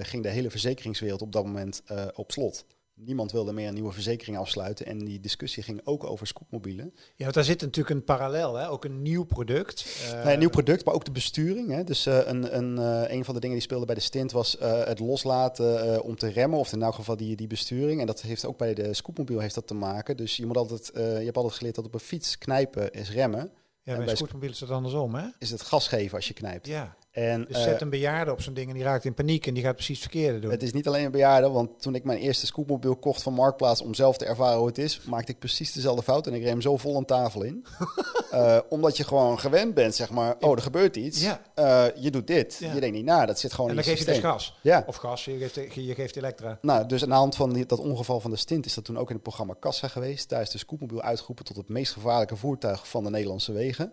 ging 0.00 0.22
de 0.22 0.28
hele 0.28 0.50
verzekeringswereld 0.50 1.22
op 1.22 1.32
dat 1.32 1.44
moment 1.44 1.82
op 2.14 2.32
slot. 2.32 2.64
Niemand 3.04 3.32
wilde 3.32 3.52
meer 3.52 3.68
een 3.68 3.74
nieuwe 3.74 3.92
verzekering 3.92 4.38
afsluiten. 4.38 4.86
En 4.86 4.98
die 4.98 5.20
discussie 5.20 5.62
ging 5.62 5.80
ook 5.84 6.04
over 6.04 6.26
scootmobielen. 6.26 6.92
ja, 6.94 7.22
want 7.22 7.34
daar 7.34 7.44
zit 7.44 7.60
natuurlijk 7.60 7.96
een 7.96 8.04
parallel, 8.04 8.54
hè? 8.54 8.70
ook 8.70 8.84
een 8.84 9.02
nieuw 9.02 9.24
product. 9.24 9.86
Eh, 10.12 10.24
ja, 10.24 10.38
nieuw 10.38 10.48
product, 10.48 10.84
maar 10.84 10.94
ook 10.94 11.04
de 11.04 11.10
besturing. 11.10 11.70
Hè. 11.70 11.84
Dus 11.84 12.06
eh, 12.06 12.18
een, 12.24 12.56
een, 12.56 12.78
eh, 12.78 13.16
een 13.16 13.24
van 13.24 13.34
de 13.34 13.40
dingen 13.40 13.56
die 13.56 13.64
speelde 13.64 13.86
bij 13.86 13.94
de 13.94 14.00
stint 14.00 14.32
was 14.32 14.56
het 14.60 14.98
loslaten 14.98 16.02
om 16.02 16.16
te 16.16 16.28
remmen. 16.28 16.58
Of 16.58 16.72
in 16.72 16.82
elk 16.82 16.94
geval 16.94 17.16
die, 17.16 17.36
die 17.36 17.46
besturing. 17.46 18.00
En 18.00 18.06
dat 18.06 18.20
heeft 18.20 18.46
ook 18.46 18.58
bij 18.58 18.74
de 18.74 18.94
scootmobiel 18.94 19.38
heeft 19.38 19.54
dat 19.54 19.66
te 19.66 19.74
maken. 19.74 20.16
Dus 20.16 20.36
je, 20.36 20.46
moet 20.46 20.56
altijd, 20.56 20.90
je 20.94 21.00
hebt 21.00 21.36
altijd 21.36 21.54
geleerd 21.54 21.74
dat 21.74 21.84
op 21.84 21.94
een 21.94 22.00
fiets 22.00 22.38
knijpen 22.38 22.90
is 22.92 23.10
remmen. 23.10 23.52
ja, 23.82 23.96
bij 23.96 24.04
bij 24.04 24.16
scootmobiel 24.16 24.50
is 24.50 24.60
het 24.60 24.70
andersom, 24.70 25.14
hè? 25.14 25.26
Is 25.38 25.50
het 25.50 25.62
gas 25.62 25.88
geven 25.88 26.16
als 26.16 26.28
je 26.28 26.34
knijpt. 26.34 26.66
Ja. 26.66 26.96
En, 27.10 27.44
Dus 27.48 27.56
eh, 27.56 27.62
zet 27.62 27.80
een 27.80 27.90
bejaarde 27.90 28.32
op 28.32 28.40
zo'n 28.40 28.54
ding 28.54 28.68
en 28.68 28.74
die 28.74 28.82
raakt 28.82 29.04
in 29.04 29.14
paniek 29.14 29.46
en 29.46 29.54
die 29.54 29.62
gaat 29.62 29.74
precies 29.74 30.00
het 30.00 30.10
verkeerde 30.10 30.38
doen. 30.38 30.50
Het 30.50 30.62
is 30.62 30.72
niet 30.72 30.86
alleen 30.86 31.04
een 31.04 31.10
bejaarde, 31.10 31.48
want 31.48 31.82
toen 31.82 31.94
ik 31.94 32.04
mijn 32.04 32.18
eerste 32.18 32.46
scootmobiel 32.46 32.96
kocht 32.96 33.22
van 33.22 33.32
Marktplaats 33.32 33.80
om 33.82 33.94
zelf 33.94 34.16
te 34.16 34.24
ervaren 34.24 34.58
hoe 34.58 34.66
het 34.66 34.78
is, 34.78 35.00
maakte 35.06 35.32
ik 35.32 35.38
precies 35.38 35.72
dezelfde 35.72 36.02
fout 36.02 36.26
en 36.26 36.34
ik 36.34 36.42
reem 36.42 36.60
zo 36.60 36.76
vol 36.76 36.96
een 36.96 37.04
tafel 37.04 37.42
in. 37.42 37.64
Eh, 38.30 38.58
omdat 38.68 38.96
je 38.96 39.04
gewoon 39.04 39.40
gewend 39.40 39.74
bent, 39.74 39.94
zeg 39.94 40.10
maar, 40.10 40.36
oh, 40.40 40.52
er 40.52 40.62
gebeurt 40.62 40.96
iets. 40.96 41.22
Ja. 41.22 41.40
Eh, 41.54 41.84
je 42.02 42.10
doet 42.10 42.26
dit. 42.26 42.56
Ja. 42.60 42.72
Je 42.74 42.80
denkt 42.80 42.96
niet 42.96 43.04
na, 43.04 43.26
dat 43.26 43.38
zit 43.38 43.52
gewoon 43.52 43.70
en 43.70 43.76
dan 43.76 43.84
in 43.84 43.90
geef 43.90 43.98
het 44.06 44.14
je 44.16 44.20
dus 44.22 44.30
gas. 44.30 44.58
Ja. 44.62 44.84
Of 44.86 44.96
gas, 44.96 45.24
je 45.24 45.36
geeft, 45.38 45.74
je 45.74 45.94
geeft 45.94 46.16
elektra. 46.16 46.58
Nou, 46.62 46.86
dus 46.86 47.02
aan 47.02 47.08
de 47.08 47.14
hand 47.14 47.36
van 47.36 47.52
die- 47.52 47.66
dat 47.66 47.78
ongeval 47.78 48.20
van 48.20 48.30
de 48.30 48.36
stint 48.36 48.66
is 48.66 48.74
dat 48.74 48.84
toen 48.84 48.98
ook 48.98 49.08
in 49.08 49.14
het 49.14 49.22
programma 49.22 49.54
Kassa 49.60 49.88
geweest. 49.88 50.28
Daar 50.28 50.40
is 50.40 50.50
de 50.50 50.58
scootmobiel 50.58 51.02
uitgeroepen 51.02 51.44
tot 51.44 51.56
het 51.56 51.68
meest 51.68 51.92
gevaarlijke 51.92 52.36
voertuig 52.36 52.88
van 52.88 53.04
de 53.04 53.10
Nederlandse 53.10 53.52
wegen. 53.52 53.92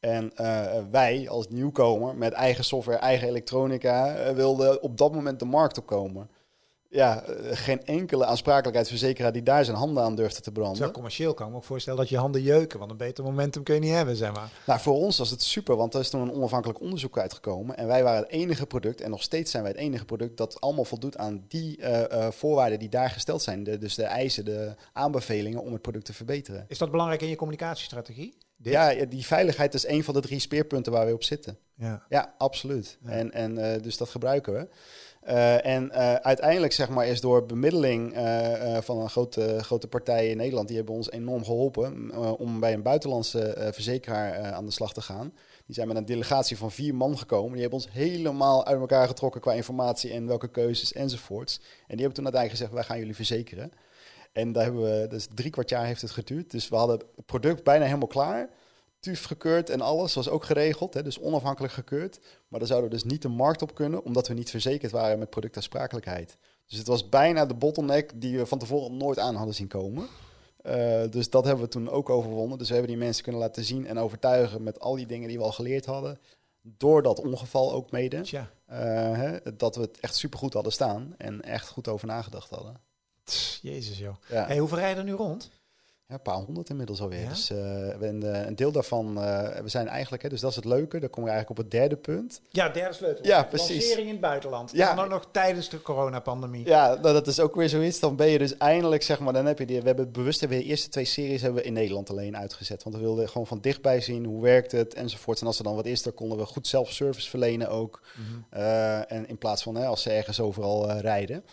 En 0.00 0.36
eh, 0.36 0.82
wij 0.90 1.28
als 1.28 1.48
nieuwkomer 1.48 2.16
met 2.16 2.32
eigen 2.32 2.64
software, 2.64 2.98
eigen 2.98 3.28
elektronica, 3.28 4.14
eh, 4.14 4.34
wilden 4.34 4.82
op 4.82 4.96
dat 4.96 5.14
moment 5.14 5.38
de 5.38 5.44
markt 5.44 5.78
opkomen. 5.78 6.30
Ja, 6.92 7.22
eh, 7.22 7.56
geen 7.56 7.84
enkele 7.84 8.24
aansprakelijkheidsverzekeraar 8.24 9.32
die 9.32 9.42
daar 9.42 9.64
zijn 9.64 9.76
handen 9.76 10.02
aan 10.02 10.14
durfde 10.14 10.40
te 10.40 10.52
branden. 10.52 10.92
commercieel 10.92 11.34
kan 11.34 11.46
ik 11.46 11.52
me 11.52 11.58
ook 11.58 11.64
voorstellen 11.64 11.98
dat 11.98 12.08
je 12.08 12.16
handen 12.16 12.42
jeuken, 12.42 12.78
want 12.78 12.90
een 12.90 12.96
beter 12.96 13.24
momentum 13.24 13.62
kun 13.62 13.74
je 13.74 13.80
niet 13.80 13.90
hebben, 13.90 14.16
zeg 14.16 14.32
maar. 14.32 14.50
Nou, 14.66 14.80
voor 14.80 14.94
ons 14.94 15.18
was 15.18 15.30
het 15.30 15.42
super, 15.42 15.76
want 15.76 15.94
er 15.94 16.00
is 16.00 16.10
toen 16.10 16.20
een 16.20 16.32
onafhankelijk 16.32 16.80
onderzoek 16.80 17.18
uitgekomen. 17.18 17.76
En 17.76 17.86
wij 17.86 18.02
waren 18.02 18.22
het 18.22 18.30
enige 18.30 18.66
product, 18.66 19.00
en 19.00 19.10
nog 19.10 19.22
steeds 19.22 19.50
zijn 19.50 19.62
wij 19.62 19.72
het 19.72 19.80
enige 19.80 20.04
product, 20.04 20.36
dat 20.36 20.60
allemaal 20.60 20.84
voldoet 20.84 21.16
aan 21.16 21.44
die 21.48 21.76
eh, 21.76 22.24
eh, 22.26 22.32
voorwaarden 22.32 22.78
die 22.78 22.88
daar 22.88 23.10
gesteld 23.10 23.42
zijn. 23.42 23.64
De, 23.64 23.78
dus 23.78 23.94
de 23.94 24.04
eisen, 24.04 24.44
de 24.44 24.74
aanbevelingen 24.92 25.62
om 25.62 25.72
het 25.72 25.82
product 25.82 26.04
te 26.04 26.12
verbeteren. 26.12 26.64
Is 26.68 26.78
dat 26.78 26.90
belangrijk 26.90 27.22
in 27.22 27.28
je 27.28 27.36
communicatiestrategie? 27.36 28.34
Dit? 28.56 28.72
Ja, 28.72 29.04
die 29.04 29.26
veiligheid 29.26 29.74
is 29.74 29.86
een 29.86 30.04
van 30.04 30.14
de 30.14 30.20
drie 30.20 30.38
speerpunten 30.38 30.92
waar 30.92 31.06
we 31.06 31.12
op 31.12 31.24
zitten. 31.24 31.58
Ja. 31.80 32.02
Ja, 32.08 32.34
absoluut. 32.38 32.98
Ja. 33.04 33.10
En, 33.10 33.32
en 33.32 33.58
eh, 33.58 33.82
dus 33.82 33.96
dat 33.96 34.08
gebruiken 34.08 34.52
we. 34.52 34.68
Eh, 35.20 35.66
en 35.66 35.90
eh, 35.90 36.14
uiteindelijk 36.14 36.72
zeg 36.72 36.88
maar, 36.88 37.06
is 37.06 37.20
door 37.20 37.46
bemiddeling 37.46 38.14
van 38.80 39.00
een 39.00 39.10
grote, 39.10 39.58
grote 39.60 39.88
partij 39.88 40.28
in 40.28 40.36
Nederland, 40.36 40.68
die 40.68 40.76
hebben 40.76 40.94
ons 40.94 41.10
enorm 41.10 41.44
geholpen 41.44 42.10
eh, 42.10 42.40
om 42.40 42.60
bij 42.60 42.72
een 42.72 42.82
buitenlandse 42.82 43.70
verzekeraar 43.72 44.52
aan 44.52 44.64
de 44.64 44.72
slag 44.72 44.92
te 44.92 45.00
gaan. 45.00 45.32
Die 45.66 45.74
zijn 45.74 45.88
met 45.88 45.96
een 45.96 46.04
delegatie 46.04 46.56
van 46.56 46.70
vier 46.70 46.94
man 46.94 47.18
gekomen. 47.18 47.52
Die 47.52 47.60
hebben 47.60 47.78
ons 47.78 47.90
helemaal 47.92 48.66
uit 48.66 48.80
elkaar 48.80 49.06
getrokken 49.06 49.40
qua 49.40 49.52
informatie 49.52 50.12
en 50.12 50.26
welke 50.26 50.48
keuzes 50.48 50.92
enzovoorts. 50.92 51.56
En 51.56 51.96
die 51.96 52.04
hebben 52.04 52.14
toen 52.14 52.24
uiteindelijk 52.24 52.50
gezegd, 52.50 52.72
wij 52.72 52.82
gaan 52.82 52.98
jullie 52.98 53.14
verzekeren. 53.14 53.72
En 54.32 54.52
daar 54.52 54.64
hebben 54.64 54.82
we, 54.82 55.06
dus 55.08 55.28
drie 55.34 55.50
kwart 55.50 55.68
jaar 55.70 55.84
heeft 55.84 56.02
het 56.02 56.10
geduurd. 56.10 56.50
Dus 56.50 56.68
we 56.68 56.76
hadden 56.76 56.98
het 56.98 57.26
product 57.26 57.64
bijna 57.64 57.84
helemaal 57.84 58.06
klaar. 58.06 58.48
TUF 59.00 59.24
gekeurd 59.24 59.70
en 59.70 59.80
alles 59.80 60.14
was 60.14 60.28
ook 60.28 60.44
geregeld, 60.44 60.94
hè, 60.94 61.02
dus 61.02 61.18
onafhankelijk 61.18 61.72
gekeurd. 61.72 62.20
Maar 62.48 62.58
dan 62.58 62.68
zouden 62.68 62.90
we 62.90 62.96
dus 62.96 63.04
niet 63.04 63.22
de 63.22 63.28
markt 63.28 63.62
op 63.62 63.74
kunnen, 63.74 64.04
omdat 64.04 64.28
we 64.28 64.34
niet 64.34 64.50
verzekerd 64.50 64.92
waren 64.92 65.18
met 65.18 65.30
productaansprakelijkheid. 65.30 66.36
Dus 66.66 66.78
het 66.78 66.86
was 66.86 67.08
bijna 67.08 67.46
de 67.46 67.54
bottleneck 67.54 68.20
die 68.20 68.38
we 68.38 68.46
van 68.46 68.58
tevoren 68.58 68.96
nooit 68.96 69.18
aan 69.18 69.34
hadden 69.34 69.54
zien 69.54 69.68
komen. 69.68 70.08
Eh, 70.62 71.02
dus 71.10 71.30
dat 71.30 71.44
hebben 71.44 71.64
we 71.64 71.70
toen 71.70 71.90
ook 71.90 72.10
overwonnen. 72.10 72.58
Dus 72.58 72.68
we 72.68 72.74
hebben 72.74 72.92
die 72.92 73.02
mensen 73.02 73.22
kunnen 73.22 73.40
laten 73.40 73.64
zien 73.64 73.86
en 73.86 73.98
overtuigen 73.98 74.62
met 74.62 74.80
al 74.80 74.94
die 74.94 75.06
dingen 75.06 75.28
die 75.28 75.38
we 75.38 75.44
al 75.44 75.52
geleerd 75.52 75.86
hadden. 75.86 76.18
Door 76.62 77.02
dat 77.02 77.20
ongeval 77.20 77.72
ook 77.72 77.90
mede. 77.90 78.20
Eh, 78.66 78.78
hè, 79.12 79.56
dat 79.56 79.76
we 79.76 79.82
het 79.82 80.00
echt 80.00 80.16
supergoed 80.16 80.52
hadden 80.52 80.72
staan 80.72 81.14
en 81.18 81.42
echt 81.42 81.68
goed 81.68 81.88
over 81.88 82.06
nagedacht 82.06 82.50
hadden. 82.50 82.76
Jezus 83.62 83.98
joh. 83.98 84.16
Ja. 84.28 84.46
Hey, 84.46 84.58
hoeveel 84.58 84.78
rijden 84.78 84.98
er 84.98 85.10
nu 85.10 85.16
rond? 85.16 85.50
Ja, 86.10 86.16
een 86.16 86.22
paar 86.22 86.34
honderd 86.34 86.70
inmiddels 86.70 87.00
alweer. 87.00 87.20
Ja? 87.20 87.28
Dus 87.28 87.48
we- 87.48 87.96
en, 88.00 88.34
eh, 88.34 88.46
een 88.46 88.56
deel 88.56 88.72
daarvan, 88.72 89.22
eh, 89.22 89.60
we 89.62 89.68
zijn 89.68 89.88
eigenlijk, 89.88 90.22
hè, 90.22 90.28
dus 90.28 90.40
dat 90.40 90.50
is 90.50 90.56
het 90.56 90.64
leuke, 90.64 90.98
dan 91.00 91.10
kom 91.10 91.24
je 91.24 91.30
eigenlijk 91.30 91.58
op 91.60 91.64
het 91.64 91.74
derde 91.80 91.96
punt. 91.96 92.40
Ja, 92.48 92.68
derde 92.68 92.94
sleutel. 92.94 93.26
Ja, 93.26 93.42
precies. 93.44 93.68
Lancering 93.76 94.06
in 94.06 94.12
het 94.12 94.20
buitenland. 94.20 94.70
Ja. 94.72 94.90
En 94.90 94.96
dan 94.96 95.04
ook 95.04 95.10
nog 95.10 95.26
tijdens 95.30 95.68
de 95.68 95.82
coronapandemie. 95.82 96.66
Ja, 96.66 96.86
nou, 96.88 97.00
dat 97.02 97.26
is 97.26 97.40
ook 97.40 97.54
weer 97.54 97.68
zoiets. 97.68 98.00
Dan 98.00 98.16
ben 98.16 98.26
je 98.26 98.38
dus 98.38 98.56
eindelijk, 98.56 99.02
zeg 99.02 99.18
maar, 99.20 99.32
dan 99.32 99.46
heb 99.46 99.58
je 99.58 99.66
die, 99.66 99.80
we 99.80 99.86
hebben 99.86 100.12
bewust, 100.12 100.40
hebben 100.40 100.58
we 100.58 100.64
de 100.64 100.70
eerste 100.70 100.88
twee 100.88 101.04
series 101.04 101.42
hebben 101.42 101.60
we 101.60 101.66
in 101.66 101.72
Nederland 101.72 102.10
alleen 102.10 102.36
uitgezet. 102.36 102.82
Want 102.82 102.96
we 102.96 103.02
wilden 103.02 103.28
gewoon 103.28 103.46
van 103.46 103.60
dichtbij 103.60 104.00
zien, 104.00 104.24
hoe 104.24 104.42
werkt 104.42 104.72
het, 104.72 104.94
enzovoort. 104.94 105.40
En 105.40 105.46
als 105.46 105.58
er 105.58 105.64
dan 105.64 105.74
wat 105.74 105.86
is, 105.86 106.02
dan 106.02 106.14
konden 106.14 106.38
we 106.38 106.44
goed 106.44 106.66
self-service 106.66 107.28
verlenen 107.28 107.68
ook. 107.68 108.00
Eh, 108.50 109.12
en 109.12 109.28
in 109.28 109.38
plaats 109.38 109.62
van 109.62 109.74
hè, 109.74 109.86
als 109.86 110.02
ze 110.02 110.10
ergens 110.10 110.40
overal 110.40 110.90
rijden. 110.92 111.44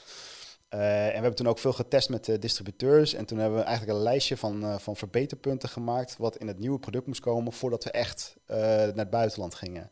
Eh, 0.69 1.05
en 1.05 1.07
we 1.07 1.13
hebben 1.13 1.35
toen 1.35 1.47
ook 1.47 1.59
veel 1.59 1.73
getest 1.73 2.09
met 2.09 2.25
de 2.25 2.39
distributeurs. 2.39 3.13
En 3.13 3.25
toen 3.25 3.37
hebben 3.37 3.59
we 3.59 3.65
eigenlijk 3.65 3.97
een 3.97 4.03
lijstje 4.03 4.37
van, 4.37 4.63
eh, 4.63 4.77
van 4.77 4.95
verbeterpunten 4.95 5.69
gemaakt. 5.69 6.17
wat 6.17 6.37
in 6.37 6.47
het 6.47 6.59
nieuwe 6.59 6.79
product 6.79 7.07
moest 7.07 7.19
komen. 7.19 7.53
voordat 7.53 7.83
we 7.83 7.91
echt 7.91 8.35
eh, 8.45 8.57
naar 8.57 8.95
het 8.95 9.09
buitenland 9.09 9.55
gingen. 9.55 9.91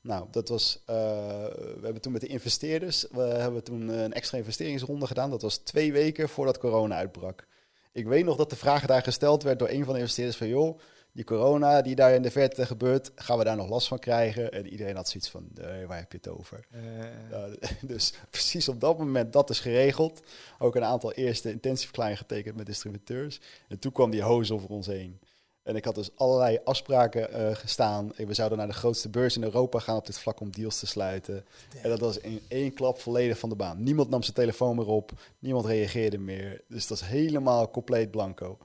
Nou, 0.00 0.26
dat 0.30 0.48
was. 0.48 0.82
eh, 0.86 0.96
we 0.96 1.80
hebben 1.82 2.00
toen 2.02 2.12
met 2.12 2.20
de 2.20 2.26
investeerders. 2.26 3.06
We 3.10 3.20
hebben 3.22 3.64
toen 3.64 3.88
een 3.88 4.12
extra 4.12 4.38
investeringsronde 4.38 5.06
gedaan. 5.06 5.30
Dat 5.30 5.42
was 5.42 5.56
twee 5.56 5.92
weken 5.92 6.28
voordat 6.28 6.58
corona 6.58 6.96
uitbrak. 6.96 7.46
Ik 7.92 8.06
weet 8.06 8.24
nog 8.24 8.36
dat 8.36 8.50
de 8.50 8.56
vraag 8.56 8.86
daar 8.86 9.02
gesteld 9.02 9.42
werd 9.42 9.58
door 9.58 9.68
een 9.68 9.84
van 9.84 9.92
de 9.94 10.00
investeerders: 10.00 10.36
van 10.36 10.48
joh, 10.48 10.78
die 11.16 11.24
corona 11.24 11.82
die 11.82 11.94
daar 11.94 12.14
in 12.14 12.22
de 12.22 12.30
verte 12.30 12.66
gebeurt, 12.66 13.10
gaan 13.14 13.38
we 13.38 13.44
daar 13.44 13.56
nog 13.56 13.68
last 13.68 13.88
van 13.88 13.98
krijgen? 13.98 14.52
En 14.52 14.68
iedereen 14.68 14.96
had 14.96 15.08
zoiets 15.08 15.30
van: 15.30 15.48
nee, 15.54 15.86
waar 15.86 15.98
heb 15.98 16.12
je 16.12 16.18
het 16.18 16.28
over? 16.28 16.66
Eh, 16.70 16.82
Ja, 17.30 17.48
dus 17.92 18.12
precies 18.30 18.68
op 18.68 18.80
dat 18.80 18.98
moment 18.98 19.32
dat 19.32 19.50
is 19.50 19.60
geregeld. 19.60 20.22
Ook 20.58 20.74
een 20.76 20.84
aantal 20.84 21.12
eerste 21.12 21.50
intentieverklaringen 21.50 22.18
getekend 22.18 22.56
met 22.56 22.66
distributeurs. 22.66 23.40
En 23.68 23.78
toen 23.78 23.92
kwam 23.92 24.10
die 24.10 24.22
hoos 24.22 24.50
over 24.50 24.68
ons 24.68 24.86
heen. 24.86 25.20
En 25.62 25.76
ik 25.76 25.84
had 25.84 25.94
dus 25.94 26.10
allerlei 26.16 26.58
afspraken 26.64 27.32
eh, 27.32 27.54
gestaan. 27.54 28.12
We 28.16 28.34
zouden 28.34 28.58
naar 28.58 28.66
de 28.66 28.72
grootste 28.72 29.08
beurs 29.08 29.36
in 29.36 29.42
Europa 29.42 29.78
gaan 29.78 29.96
op 29.96 30.06
dit 30.06 30.18
vlak 30.18 30.40
om 30.40 30.50
deals 30.50 30.78
te 30.78 30.86
sluiten. 30.86 31.44
En 31.82 31.90
dat 31.90 32.00
was 32.00 32.18
in 32.18 32.40
één 32.48 32.72
klap 32.72 33.00
volledig 33.00 33.38
van 33.38 33.48
de 33.48 33.56
baan. 33.56 33.82
Niemand 33.82 34.10
nam 34.10 34.22
zijn 34.22 34.34
telefoon 34.34 34.76
meer 34.76 34.88
op. 34.88 35.12
Niemand 35.38 35.66
reageerde 35.66 36.18
meer. 36.18 36.60
Dus 36.68 36.86
dat 36.86 37.00
was 37.00 37.08
helemaal 37.08 37.70
compleet 37.70 38.10
blanco. 38.10 38.58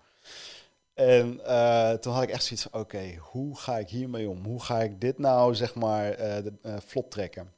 En 1.01 1.45
eh, 1.45 1.91
toen 1.93 2.13
had 2.13 2.23
ik 2.23 2.29
echt 2.29 2.43
zoiets 2.43 2.67
van, 2.69 2.81
oké, 2.81 3.15
hoe 3.19 3.59
ga 3.59 3.77
ik 3.77 3.89
hiermee 3.89 4.29
om? 4.29 4.45
Hoe 4.45 4.63
ga 4.63 4.81
ik 4.81 5.01
dit 5.01 5.17
nou, 5.17 5.55
zeg 5.55 5.75
maar, 5.75 6.11
eh, 6.11 6.37
eh, 6.37 6.51
vlot 6.85 7.11
trekken? 7.11 7.53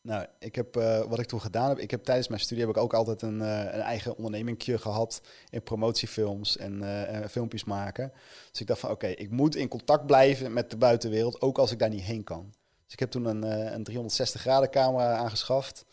Nou, 0.00 0.26
ik 0.38 0.54
heb, 0.54 0.74
wat 1.08 1.18
ik 1.18 1.26
toen 1.26 1.40
gedaan 1.40 1.68
heb, 1.68 1.78
ik 1.78 1.90
heb 1.90 2.04
tijdens 2.04 2.28
mijn 2.28 2.40
studie 2.40 2.66
heb 2.66 2.76
ik 2.76 2.82
ook 2.82 2.94
altijd 2.94 3.22
een, 3.22 3.40
een 3.40 3.80
eigen 3.80 4.16
ondernemingje 4.16 4.78
gehad 4.78 5.22
in 5.50 5.62
promotiefilms 5.62 6.56
en 6.56 6.82
filmpjes 7.30 7.64
maken. 7.64 8.12
Dus 8.50 8.60
ik 8.60 8.66
dacht 8.66 8.80
van, 8.80 8.90
oké, 8.90 9.06
ik 9.06 9.30
moet 9.30 9.56
in 9.56 9.68
contact 9.68 10.06
blijven 10.06 10.52
met 10.52 10.70
de 10.70 10.76
buitenwereld, 10.76 11.40
ook 11.40 11.58
als 11.58 11.70
ik 11.70 11.78
daar 11.78 11.88
niet 11.88 12.02
heen 12.02 12.24
kan. 12.24 12.52
Dus 12.84 12.92
ik 12.92 12.98
heb 12.98 13.10
toen 13.10 13.24
een, 13.24 13.42
een 13.74 13.84
360 13.84 14.40
graden 14.40 14.70
camera 14.70 15.16
aangeschaft. 15.16 15.84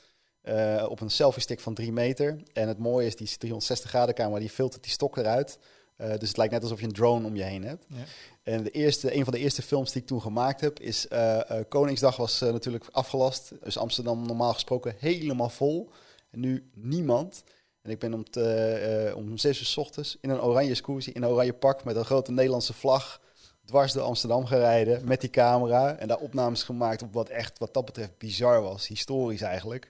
op 0.88 1.02
een 1.02 1.10
selfie 1.10 1.42
stick 1.42 1.60
van 1.60 1.74
3 1.74 1.92
meter. 1.92 2.44
En 2.54 2.68
het 2.68 2.78
mooie 2.78 3.08
is, 3.08 3.16
die 3.16 3.38
360 3.38 3.90
graden 3.90 4.16
camera 4.16 4.40
die 4.40 4.50
filtert 4.50 4.84
die 4.84 4.92
stok 4.92 5.18
eruit. 5.18 5.60
Eh, 6.02 6.18
dus 6.20 6.28
het 6.28 6.38
lijkt 6.38 6.54
net 6.54 6.64
alsof 6.64 6.80
je 6.80 6.86
een 6.86 6.92
drone 6.92 7.28
om 7.28 7.36
je 7.36 7.44
heen 7.44 7.64
hebt. 7.64 7.86
Ja. 7.88 8.04
En 8.44 8.64
de 8.64 8.72
eerste, 8.72 9.16
een 9.16 9.24
van 9.24 9.34
de 9.34 9.40
eerste 9.40 9.62
films 9.62 9.92
die 9.92 10.02
ik 10.02 10.08
toen 10.08 10.22
gemaakt 10.22 10.62
heb, 10.62 10.80
is 10.80 11.08
eh, 11.08 11.60
eh, 11.60 11.66
Koningsdag 11.70 12.16
was 12.16 12.40
natuurlijk 12.40 12.86
afgelast. 12.92 13.52
Dus 13.64 13.78
Amsterdam 13.78 14.26
normaal 14.26 14.54
gesproken 14.54 14.96
helemaal 15.00 15.50
vol. 15.50 15.90
En 16.32 16.40
nu 16.40 16.70
niemand. 16.74 17.44
En 17.82 17.92
ik 17.92 18.00
ben 18.00 18.14
om, 18.14 18.30
te, 18.30 19.14
om 19.16 19.38
zes 19.38 19.60
uur 19.60 19.66
s 19.66 19.78
ochtends 19.78 20.18
in 20.22 20.30
een 20.30 20.42
oranje 20.42 20.76
scoozy, 20.76 21.10
in 21.10 21.24
een 21.24 21.30
oranje 21.30 21.54
pak 21.54 21.84
met 21.84 21.96
een 21.96 22.06
grote 22.06 22.32
Nederlandse 22.32 22.74
vlag, 22.74 23.22
dwars 23.66 23.94
door 23.94 24.04
Amsterdam 24.04 24.46
gereden 24.46 25.08
met 25.08 25.22
die 25.22 25.30
camera. 25.30 25.96
En 25.96 26.08
daar 26.08 26.18
opnames 26.18 26.64
gemaakt 26.64 27.02
op 27.02 27.14
wat 27.14 27.30
echt, 27.30 27.60
wat 27.60 27.74
dat 27.74 27.86
betreft, 27.86 28.18
bizar 28.18 28.62
was. 28.62 28.88
Historisch 28.88 29.42
eigenlijk. 29.42 29.90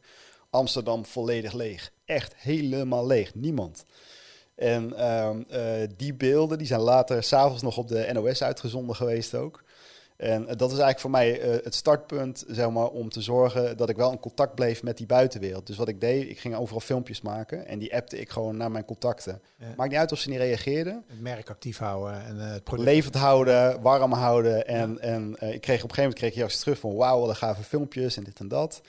Amsterdam 0.49 1.05
volledig 1.05 1.53
leeg. 1.53 1.91
Echt 2.05 2.35
helemaal 2.35 3.07
leeg. 3.07 3.35
Niemand. 3.35 3.85
En 4.61 4.97
ehm, 4.97 5.41
eh, 5.49 5.87
die 5.97 6.13
beelden 6.13 6.57
die 6.57 6.67
zijn 6.67 6.79
later 6.79 7.23
s'avonds 7.23 7.61
nog 7.61 7.77
op 7.77 7.87
de 7.87 8.09
NOS 8.13 8.43
uitgezonden 8.43 8.95
geweest 8.95 9.35
ook. 9.35 9.63
En 10.17 10.47
eh, 10.47 10.55
dat 10.57 10.71
is 10.71 10.79
eigenlijk 10.79 10.99
voor 10.99 11.09
mij 11.09 11.41
eh, 11.41 11.63
het 11.63 11.75
startpunt, 11.75 12.43
zeg 12.47 12.69
maar, 12.69 12.87
om 12.87 13.09
te 13.09 13.21
zorgen 13.21 13.77
dat 13.77 13.89
ik 13.89 13.95
wel 13.95 14.11
in 14.11 14.19
contact 14.19 14.55
bleef 14.55 14.83
met 14.83 14.97
die 14.97 15.05
buitenwereld. 15.05 15.67
Dus 15.67 15.77
wat 15.77 15.87
ik 15.87 16.01
deed, 16.01 16.29
ik 16.29 16.39
ging 16.39 16.55
overal 16.55 16.79
filmpjes 16.79 17.21
maken 17.21 17.67
en 17.67 17.79
die 17.79 17.95
appte 17.95 18.19
ik 18.19 18.29
gewoon 18.29 18.57
naar 18.57 18.71
mijn 18.71 18.85
contacten. 18.85 19.41
Ja. 19.57 19.65
Maakt 19.77 19.89
niet 19.89 19.99
uit 19.99 20.11
of 20.11 20.19
ze 20.19 20.29
niet 20.29 20.37
reageerden. 20.37 21.03
Het 21.07 21.21
merk 21.21 21.49
actief 21.49 21.77
houden 21.77 22.25
en 22.25 22.35
het 22.35 22.63
product. 22.63 22.89
Levend 22.89 23.15
houden, 23.15 23.81
warm 23.81 24.11
houden. 24.11 24.67
En, 24.67 24.99
en 24.99 25.31
ik 25.31 25.37
kreeg 25.39 25.83
op 25.83 25.89
een 25.89 25.95
gegeven 25.95 25.95
moment 25.95 26.17
kreeg 26.17 26.31
ik 26.31 26.37
juist 26.37 26.59
terug 26.59 26.79
van 26.79 26.95
wauw, 26.95 27.19
wat 27.19 27.29
een 27.29 27.35
gave 27.35 27.63
filmpjes 27.63 28.17
en 28.17 28.23
dit 28.23 28.39
en 28.39 28.47
dat. 28.47 28.81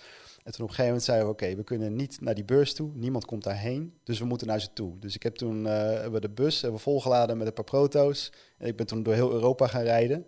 En 0.42 0.52
toen 0.52 0.64
op 0.64 0.68
een 0.68 0.74
gegeven 0.74 0.84
moment 0.84 1.02
zeiden 1.02 1.26
we, 1.26 1.32
oké, 1.32 1.54
we 1.54 1.64
kunnen 1.64 1.96
niet 1.96 2.20
naar 2.20 2.34
die 2.34 2.44
beurs 2.44 2.74
toe. 2.74 2.90
Niemand 2.94 3.24
komt 3.24 3.44
daarheen, 3.44 3.94
dus 4.04 4.18
we 4.18 4.24
moeten 4.24 4.46
naar 4.46 4.60
ze 4.60 4.72
toe. 4.72 4.98
Dus 4.98 5.14
ik 5.14 5.22
heb 5.22 5.34
toen 5.34 5.64
hebben 5.64 6.12
we 6.12 6.20
de 6.20 6.30
bus 6.30 6.60
hebben 6.60 6.80
volgeladen 6.80 7.38
met 7.38 7.46
een 7.46 7.52
paar 7.52 7.64
proto's. 7.64 8.32
En 8.58 8.66
ik 8.66 8.76
ben 8.76 8.86
toen 8.86 9.02
door 9.02 9.14
heel 9.14 9.32
Europa 9.32 9.66
gaan 9.66 9.82
rijden. 9.82 10.26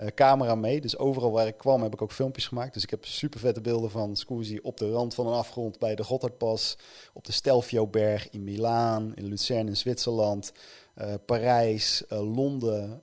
Eh, 0.00 0.06
camera 0.14 0.54
mee, 0.54 0.80
dus 0.80 0.98
overal 0.98 1.30
waar 1.30 1.46
ik 1.46 1.56
kwam 1.56 1.82
heb 1.82 1.92
ik 1.92 2.02
ook 2.02 2.12
filmpjes 2.12 2.46
gemaakt. 2.46 2.74
Dus 2.74 2.82
ik 2.82 2.90
heb 2.90 3.04
super 3.04 3.40
vette 3.40 3.60
beelden 3.60 3.90
van 3.90 4.16
Scusi 4.16 4.58
op 4.62 4.76
de 4.76 4.90
rand 4.90 5.14
van 5.14 5.26
een 5.26 5.32
afgrond 5.32 5.78
bij 5.78 5.94
de 5.94 6.04
Gotthardpas. 6.04 6.78
Op 7.12 7.24
de 7.24 7.32
Stelvio-berg 7.32 8.30
in 8.30 8.44
Milaan, 8.44 9.14
in 9.14 9.24
Lucerne 9.24 9.68
in 9.68 9.76
Zwitserland. 9.76 10.52
eh, 10.94 11.14
Parijs, 11.26 12.04
Londen. 12.08 13.00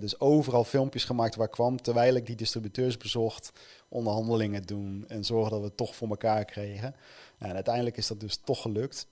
dus 0.00 0.20
overal 0.20 0.64
filmpjes 0.64 1.04
gemaakt 1.04 1.34
waar 1.34 1.46
ik 1.46 1.52
kwam. 1.52 1.82
Terwijl 1.82 2.14
ik 2.14 2.26
die 2.26 2.36
distributeurs 2.36 2.96
bezocht, 2.96 3.50
onderhandelingen 3.94 4.62
doen 4.62 5.04
en 5.08 5.24
zorgen 5.24 5.50
dat 5.50 5.60
we 5.60 5.66
het 5.66 5.76
toch 5.76 5.96
voor 5.96 6.08
elkaar 6.08 6.44
kregen. 6.44 6.94
En 7.38 7.54
uiteindelijk 7.54 7.96
is 7.96 8.06
dat 8.06 8.20
dus 8.20 8.36
toch 8.36 8.62
gelukt. 8.62 9.06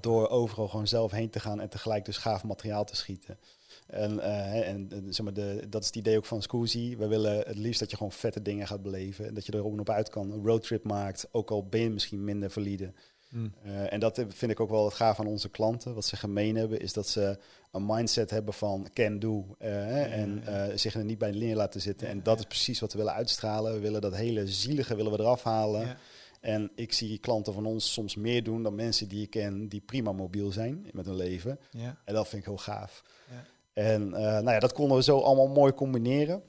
Door 0.00 0.28
overal 0.28 0.68
gewoon 0.68 0.88
zelf 0.88 1.10
heen 1.10 1.30
te 1.30 1.40
gaan 1.40 1.60
en 1.60 1.68
tegelijk 1.68 2.04
dus 2.04 2.16
gaaf 2.16 2.44
materiaal 2.44 2.84
te 2.84 2.96
schieten. 2.96 3.38
En, 3.86 4.20
eh, 4.20 4.68
en, 4.68 4.86
en 4.90 5.14
zeg 5.14 5.24
maar 5.24 5.34
de, 5.34 5.66
dat 5.68 5.80
is 5.80 5.86
het 5.86 5.96
idee 5.96 6.16
ook 6.16 6.24
van 6.24 6.42
Scusi. 6.42 6.96
We 6.96 7.06
willen 7.06 7.38
het 7.38 7.56
liefst 7.56 7.80
dat 7.80 7.90
je 7.90 7.96
gewoon 7.96 8.12
vette 8.12 8.42
dingen 8.42 8.66
gaat 8.66 8.82
beleven. 8.82 9.26
En 9.26 9.34
dat 9.34 9.46
je 9.46 9.52
er 9.52 9.64
ook 9.64 9.80
op 9.80 9.90
uit 9.90 10.08
kan. 10.08 10.30
Een 10.30 10.46
roadtrip 10.46 10.84
maakt, 10.84 11.28
ook 11.30 11.50
al 11.50 11.66
ben 11.66 11.80
je 11.80 11.90
misschien 11.90 12.24
minder 12.24 12.50
valide. 12.50 12.92
Hmm. 13.32 13.52
Eh, 13.62 13.92
en 13.92 14.00
dat 14.00 14.24
vind 14.28 14.50
ik 14.50 14.60
ook 14.60 14.70
wel 14.70 14.84
het 14.84 14.94
gaaf 14.94 15.20
aan 15.20 15.26
onze 15.26 15.48
klanten. 15.48 15.94
Wat 15.94 16.04
ze 16.04 16.16
gemeen 16.16 16.56
hebben, 16.56 16.80
is 16.80 16.92
dat 16.92 17.08
ze 17.08 17.38
een 17.70 17.86
mindset 17.86 18.30
hebben 18.30 18.54
van 18.54 18.88
can 18.92 19.18
do. 19.18 19.46
eh, 19.58 20.18
en 20.18 20.46
eh, 20.46 20.76
zich 20.76 20.94
er 20.94 21.04
niet 21.04 21.18
bij 21.18 21.30
de 21.30 21.54
laten 21.54 21.80
zitten. 21.80 22.06
Ja, 22.06 22.12
en 22.12 22.22
dat 22.22 22.38
is 22.38 22.44
precies 22.44 22.80
wat 22.80 22.92
we 22.92 22.98
willen 22.98 23.12
uitstralen. 23.14 23.72
We 23.72 23.78
willen 23.78 24.00
dat 24.00 24.14
hele 24.14 24.46
zielige 24.46 24.96
willen 24.96 25.12
we 25.12 25.18
eraf 25.18 25.42
halen. 25.42 25.86
Ja. 25.86 25.96
En 26.40 26.70
ik 26.74 26.92
zie 26.92 27.18
klanten 27.18 27.52
van 27.52 27.66
ons 27.66 27.92
soms 27.92 28.16
meer 28.16 28.42
doen 28.42 28.62
dan 28.62 28.74
mensen 28.74 29.08
die 29.08 29.22
ik 29.22 29.30
ken 29.30 29.68
die 29.68 29.80
prima 29.80 30.12
mobiel 30.12 30.52
zijn 30.52 30.86
met 30.92 31.06
hun 31.06 31.16
leven. 31.16 31.58
Ja. 31.70 31.96
En 32.04 32.14
dat 32.14 32.28
vind 32.28 32.42
ik 32.42 32.48
heel 32.48 32.58
gaaf. 32.58 33.02
Ja. 33.30 33.44
En 33.72 34.08
nou 34.08 34.50
ja, 34.50 34.58
dat 34.58 34.72
konden 34.72 34.96
we 34.96 35.02
zo 35.02 35.18
allemaal 35.18 35.48
mooi 35.48 35.72
combineren. 35.72 36.42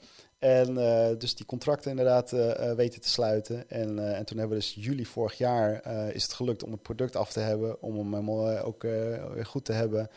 En 0.44 0.78
eh, 0.78 1.18
dus 1.18 1.34
die 1.34 1.46
contracten 1.46 1.90
inderdaad 1.90 2.32
eh, 2.32 2.70
eh, 2.70 2.76
weten 2.76 3.00
te 3.00 3.08
sluiten. 3.08 3.70
En, 3.70 4.14
en 4.14 4.24
toen 4.24 4.38
hebben 4.38 4.56
we 4.56 4.62
dus 4.62 4.84
juli 4.84 5.06
vorig 5.06 5.38
jaar 5.38 5.86
is 6.14 6.22
het 6.22 6.32
gelukt 6.32 6.62
om 6.62 6.72
het 6.72 6.82
product 6.82 7.16
af 7.16 7.32
te 7.32 7.40
hebben. 7.40 7.82
Om 7.82 8.14
hem 8.14 8.30
ook 8.30 8.82
weer 8.82 9.46
goed 9.46 9.64
te 9.64 9.72
hebben. 9.72 10.08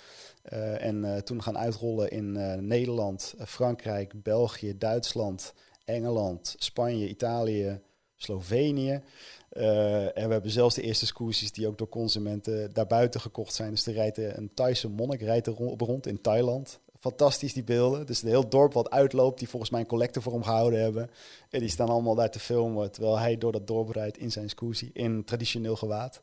En 0.79 1.21
toen 1.23 1.43
gaan 1.43 1.57
uitrollen 1.57 2.09
in 2.09 2.31
Nederland, 2.67 3.33
Frankrijk, 3.45 4.23
België, 4.23 4.77
Duitsland, 4.77 5.53
Engeland, 5.85 6.55
Spanje, 6.57 7.07
Italië, 7.07 7.79
Slovenië. 8.15 9.01
En 9.49 10.27
we 10.27 10.31
hebben 10.31 10.51
zelfs 10.51 10.75
de 10.75 10.81
eerste 10.81 11.05
scooters 11.05 11.51
die 11.51 11.67
ook 11.67 11.77
door 11.77 11.89
consumenten 11.89 12.73
daarbuiten 12.73 13.21
gekocht 13.21 13.53
zijn. 13.53 13.71
Dus 13.71 13.85
er 13.85 13.93
rijdt 13.93 14.17
een 14.17 14.51
Thaise 14.53 14.89
monnik 14.89 15.21
rijdt 15.21 15.47
er 15.47 15.53
rond 15.77 16.07
in 16.07 16.21
Thailand. 16.21 16.79
Fantastisch 16.99 17.53
die 17.53 17.63
beelden. 17.63 18.05
Dus 18.05 18.21
een 18.21 18.29
heel 18.29 18.49
dorp 18.49 18.73
wat 18.73 18.89
uitloopt, 18.89 19.39
die 19.39 19.49
volgens 19.49 19.71
mij 19.71 19.79
een 19.79 19.87
collector 19.87 20.21
voor 20.21 20.33
hem 20.33 20.43
gehouden 20.43 20.81
hebben. 20.81 21.09
En 21.49 21.59
die 21.59 21.69
staan 21.69 21.89
allemaal 21.89 22.15
daar 22.15 22.31
te 22.31 22.39
filmen, 22.39 22.91
terwijl 22.91 23.19
hij 23.19 23.37
door 23.37 23.51
dat 23.51 23.67
dorp 23.67 23.89
rijdt 23.89 24.17
in 24.17 24.31
zijn 24.31 24.49
scooter 24.49 24.89
in 24.93 25.23
traditioneel 25.23 25.75
gewaad. 25.75 26.21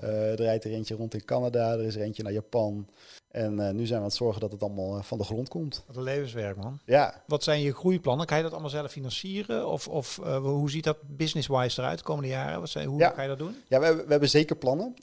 Eh, 0.00 0.30
er 0.30 0.36
rijdt 0.36 0.64
er 0.64 0.72
eentje 0.72 0.94
rond 0.94 1.14
in 1.14 1.24
Canada, 1.24 1.72
er 1.72 1.84
is 1.84 1.96
er 1.96 2.02
eentje 2.02 2.22
naar 2.22 2.32
Japan. 2.32 2.88
En 3.32 3.60
eh, 3.60 3.74
nu 3.74 3.86
zijn 3.86 3.88
we 3.88 3.94
aan 3.96 4.02
het 4.02 4.14
zorgen 4.14 4.40
dat 4.40 4.52
het 4.52 4.62
allemaal 4.62 4.96
eh, 4.96 5.02
van 5.02 5.18
de 5.18 5.24
grond 5.24 5.48
komt. 5.48 5.84
Wat 5.86 5.96
een 5.96 6.02
levenswerk, 6.02 6.56
man. 6.56 6.78
Ja, 6.84 7.22
Wat 7.26 7.42
zijn 7.42 7.60
je 7.60 7.74
groeiplannen? 7.74 8.26
Kan 8.26 8.36
je 8.36 8.42
dat 8.42 8.52
allemaal 8.52 8.70
zelf 8.70 8.90
financieren? 8.90 9.68
Of, 9.68 9.88
of 9.88 10.18
eh, 10.18 10.36
hoe 10.36 10.70
ziet 10.70 10.84
dat 10.84 10.96
business-wise 11.06 11.80
eruit 11.80 11.98
de 11.98 12.04
komende 12.04 12.28
jaren? 12.28 12.60
Wat 12.60 12.68
zijn, 12.68 12.88
hoe 12.88 12.98
Ja. 12.98 13.10
ga 13.10 13.22
je 13.22 13.28
dat 13.28 13.38
doen? 13.38 13.56
Ja, 13.68 13.78
we 13.78 13.84
hebben, 13.84 14.04
we 14.04 14.10
hebben 14.10 14.28
zeker 14.28 14.56
plannen. 14.56 14.94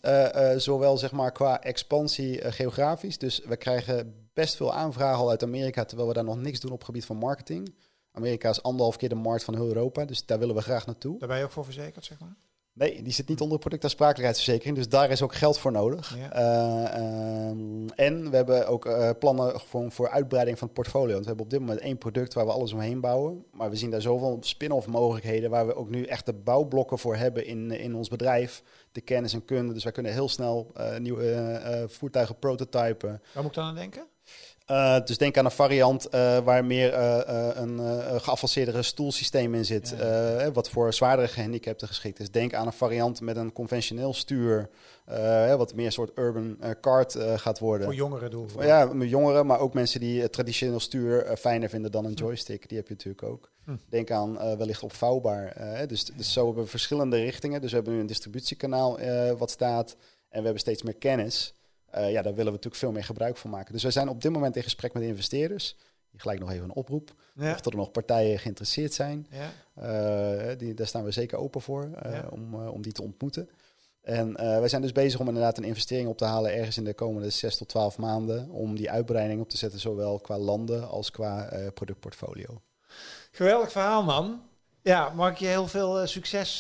Zowel 0.62 0.98
zeg 0.98 1.12
maar 1.12 1.32
qua 1.32 1.62
expansie 1.64 2.52
geografisch. 2.52 3.18
Dus 3.18 3.42
we 3.46 3.56
krijgen 3.58 4.28
best 4.34 4.56
veel 4.56 4.74
aanvragen 4.74 5.20
al 5.20 5.30
uit 5.30 5.44
Amerika, 5.44 5.86
terwijl 5.86 6.08
we 6.08 6.14
daar 6.14 6.24
nog 6.24 6.38
niks 6.38 6.60
doen 6.60 6.72
op 6.72 6.78
het 6.78 6.86
gebied 6.86 7.06
van 7.06 7.18
marketing. 7.18 7.74
Amerika 8.12 8.50
is 8.50 8.64
anderhalf 8.64 8.96
keer 8.98 9.10
de 9.10 9.16
markt 9.16 9.44
van 9.44 9.56
heel 9.56 9.68
Europa, 9.68 10.06
dus 10.06 10.26
daar 10.26 10.40
willen 10.40 10.56
we 10.56 10.62
graag 10.62 10.86
naartoe. 10.86 11.20
Daar 11.20 11.28
ben 11.28 11.38
je 11.38 11.44
ook 11.44 11.52
voor 11.52 11.64
verzekerd, 11.64 12.06
zeg 12.06 12.20
maar? 12.20 12.36
Nee, 12.80 13.02
die 13.02 13.14
zit 13.14 13.28
niet 13.28 13.42
onder 13.42 13.56
de 13.56 13.62
productaansprakelijkheidsverzekering, 13.62 14.78
dus 14.78 14.90
daar 14.90 15.10
is 15.10 15.22
ook 15.22 15.36
geld 15.36 15.60
voor 15.60 15.72
nodig. 15.72 16.18
Ja. 16.18 16.32
Eh, 16.32 16.94
ehm, 16.94 17.88
en 17.96 18.30
we 18.30 18.36
hebben 18.36 18.68
ook 18.68 18.86
eh, 18.86 19.10
plannen 19.20 19.60
gewoon 19.60 19.92
voor 19.92 20.10
uitbreiding 20.10 20.58
van 20.58 20.68
het 20.68 20.76
portfolio. 20.76 21.12
Want 21.12 21.22
we 21.22 21.28
hebben 21.28 21.46
op 21.46 21.52
dit 21.52 21.60
moment 21.60 21.80
één 21.80 21.98
product 21.98 22.34
waar 22.34 22.46
we 22.46 22.52
alles 22.52 22.74
omheen 22.74 23.00
bouwen. 23.00 23.46
Maar 23.52 23.70
we 23.70 23.76
zien 23.76 23.90
daar 23.90 24.02
zoveel 24.02 24.38
spin-off 24.42 24.88
mogelijkheden 24.88 25.50
waar 25.50 25.68
we 25.68 25.76
ook 25.76 25.90
nu 25.90 26.04
echt 26.04 26.26
de 26.26 26.34
bouwblokken 26.34 27.00
voor 27.00 27.16
hebben 27.16 27.46
in, 27.46 27.72
in 27.72 27.96
ons 27.96 28.08
bedrijf. 28.08 28.64
De 28.92 29.02
kennis 29.02 29.34
en 29.34 29.46
kunde. 29.46 29.74
Dus 29.74 29.84
wij 29.84 29.92
kunnen 29.92 30.14
heel 30.14 30.30
snel 30.30 30.72
eh, 30.74 30.98
nieuwe 30.98 31.86
voertuigen 31.88 32.40
prototypen. 32.40 33.22
Waar 33.34 33.44
moet 33.44 33.52
ik 33.52 33.58
dan 33.58 33.66
aan 33.66 33.76
denken? 33.76 34.08
Eh, 34.70 35.06
dus 35.06 35.18
denk 35.18 35.38
aan 35.38 35.46
een 35.46 35.52
variant 35.52 36.10
eh, 36.10 36.38
waar 36.38 36.66
meer 36.66 36.94
eh, 36.94 37.50
een 37.54 37.80
geavanceerdere 38.22 38.82
stoelsysteem 38.82 39.56
in 39.56 39.66
zit, 39.66 39.96
Ja. 39.98 40.52
wat 40.52 40.70
voor 40.70 40.94
zwaardere 40.94 41.28
gehandicapten 41.28 41.88
geschikt 41.88 42.20
is. 42.20 42.32
Denk 42.32 42.54
aan 42.54 42.66
een 42.66 42.74
variant 42.74 43.22
met 43.22 43.38
een 43.38 43.52
conventioneel 43.52 44.14
stuur, 44.14 44.70
wat 45.58 45.76
meer 45.76 45.86
een 45.86 45.92
soort 45.92 46.18
urban 46.18 46.58
kart 46.82 47.16
eh, 47.16 47.38
gaat 47.38 47.60
worden. 47.60 47.86
Voor 47.86 47.96
jongeren 47.96 48.30
doel. 48.30 48.48
Ja, 48.60 48.94
jongeren, 48.94 49.46
maar 49.46 49.60
ook 49.60 49.74
mensen 49.74 50.00
die 50.00 50.22
het 50.22 50.34
traditioneel 50.34 50.80
stuur 50.80 51.38
fijner 51.38 51.70
vinden 51.70 51.92
dan 51.92 52.06
een 52.06 52.14
joystick. 52.14 52.70
Die 52.70 52.78
heb 52.78 52.88
je 52.88 52.94
natuurlijk 52.94 53.24
ook. 53.24 53.52
Hm. 53.64 53.72
Hm. 53.72 53.78
Denk 53.90 54.12
aan 54.12 54.36
uh, 54.36 54.54
wellicht 54.54 54.84
opvouwbaar. 54.84 55.56
Uh, 55.60 55.88
dus, 55.88 56.06
dus 56.06 56.34
zo 56.34 56.46
hebben 56.46 56.64
we 56.64 56.70
verschillende 56.70 57.18
richtingen. 57.18 57.62
Dus 57.62 57.70
we 57.70 57.76
hebben 57.76 57.94
nu 57.94 58.00
een 58.00 58.08
distributiekanaal 58.08 59.00
uh, 59.00 59.32
wat 59.32 59.52
staat. 59.52 59.96
En 60.30 60.38
we 60.38 60.44
hebben 60.44 60.60
steeds 60.60 60.84
meer 60.84 60.96
kennis. 60.96 61.54
Ja, 61.92 62.22
daar 62.22 62.24
willen 62.24 62.46
we 62.46 62.52
natuurlijk 62.52 62.76
veel 62.76 62.92
meer 62.92 63.04
gebruik 63.04 63.38
van 63.38 63.50
maken. 63.50 63.74
Dus 63.74 63.84
we 63.84 63.92
zijn 63.92 64.10
op 64.10 64.22
dit 64.22 64.32
moment 64.32 64.56
in 64.56 64.64
gesprek 64.64 64.94
met 64.94 65.04
investeerders. 65.04 65.76
Gelijk 66.16 66.40
nog 66.40 66.52
even 66.52 66.64
een 66.64 66.74
oproep. 66.74 67.14
Of 67.40 67.66
er 67.66 67.76
nog 67.76 67.92
partijen 67.92 68.40
geïnteresseerd 68.40 68.94
zijn. 68.94 69.28
Ja. 69.74 70.56
die, 70.56 70.74
daar 70.74 70.88
staan 70.88 71.04
we 71.04 71.12
zeker 71.12 71.38
open 71.38 71.62
voor 71.62 71.90
om, 72.30 72.56
om 72.56 72.82
die 72.82 72.92
te 72.92 73.04
ontmoeten. 73.04 73.50
En 74.02 74.34
wij 74.34 74.68
zijn 74.68 74.82
dus 74.82 74.92
bezig 74.92 75.20
om 75.20 75.28
inderdaad 75.28 75.58
een 75.58 75.64
investering 75.64 76.10
op 76.10 76.18
te 76.18 76.26
halen 76.26 76.54
ergens 76.54 76.78
in 76.78 76.84
de 76.84 76.94
komende 76.94 77.30
6 77.30 77.58
tot 77.58 77.68
12 77.68 77.98
maanden. 77.98 78.50
Om 78.50 78.76
die 78.76 78.92
uitbreiding 78.92 79.42
op 79.42 79.50
te 79.50 79.58
zetten, 79.58 79.80
zowel 79.80 80.20
qua 80.20 80.38
landen 80.38 80.90
als 80.90 81.12
qua 81.12 81.50
productportfolio. 81.74 82.62
Geweldig 83.32 83.72
verhaal, 83.72 84.04
man. 84.04 84.42
Ja, 84.82 85.10
mag 85.10 85.32
ik 85.32 85.38
je 85.38 85.48
heel 85.48 85.68
veel 85.68 86.08
succes 86.08 86.60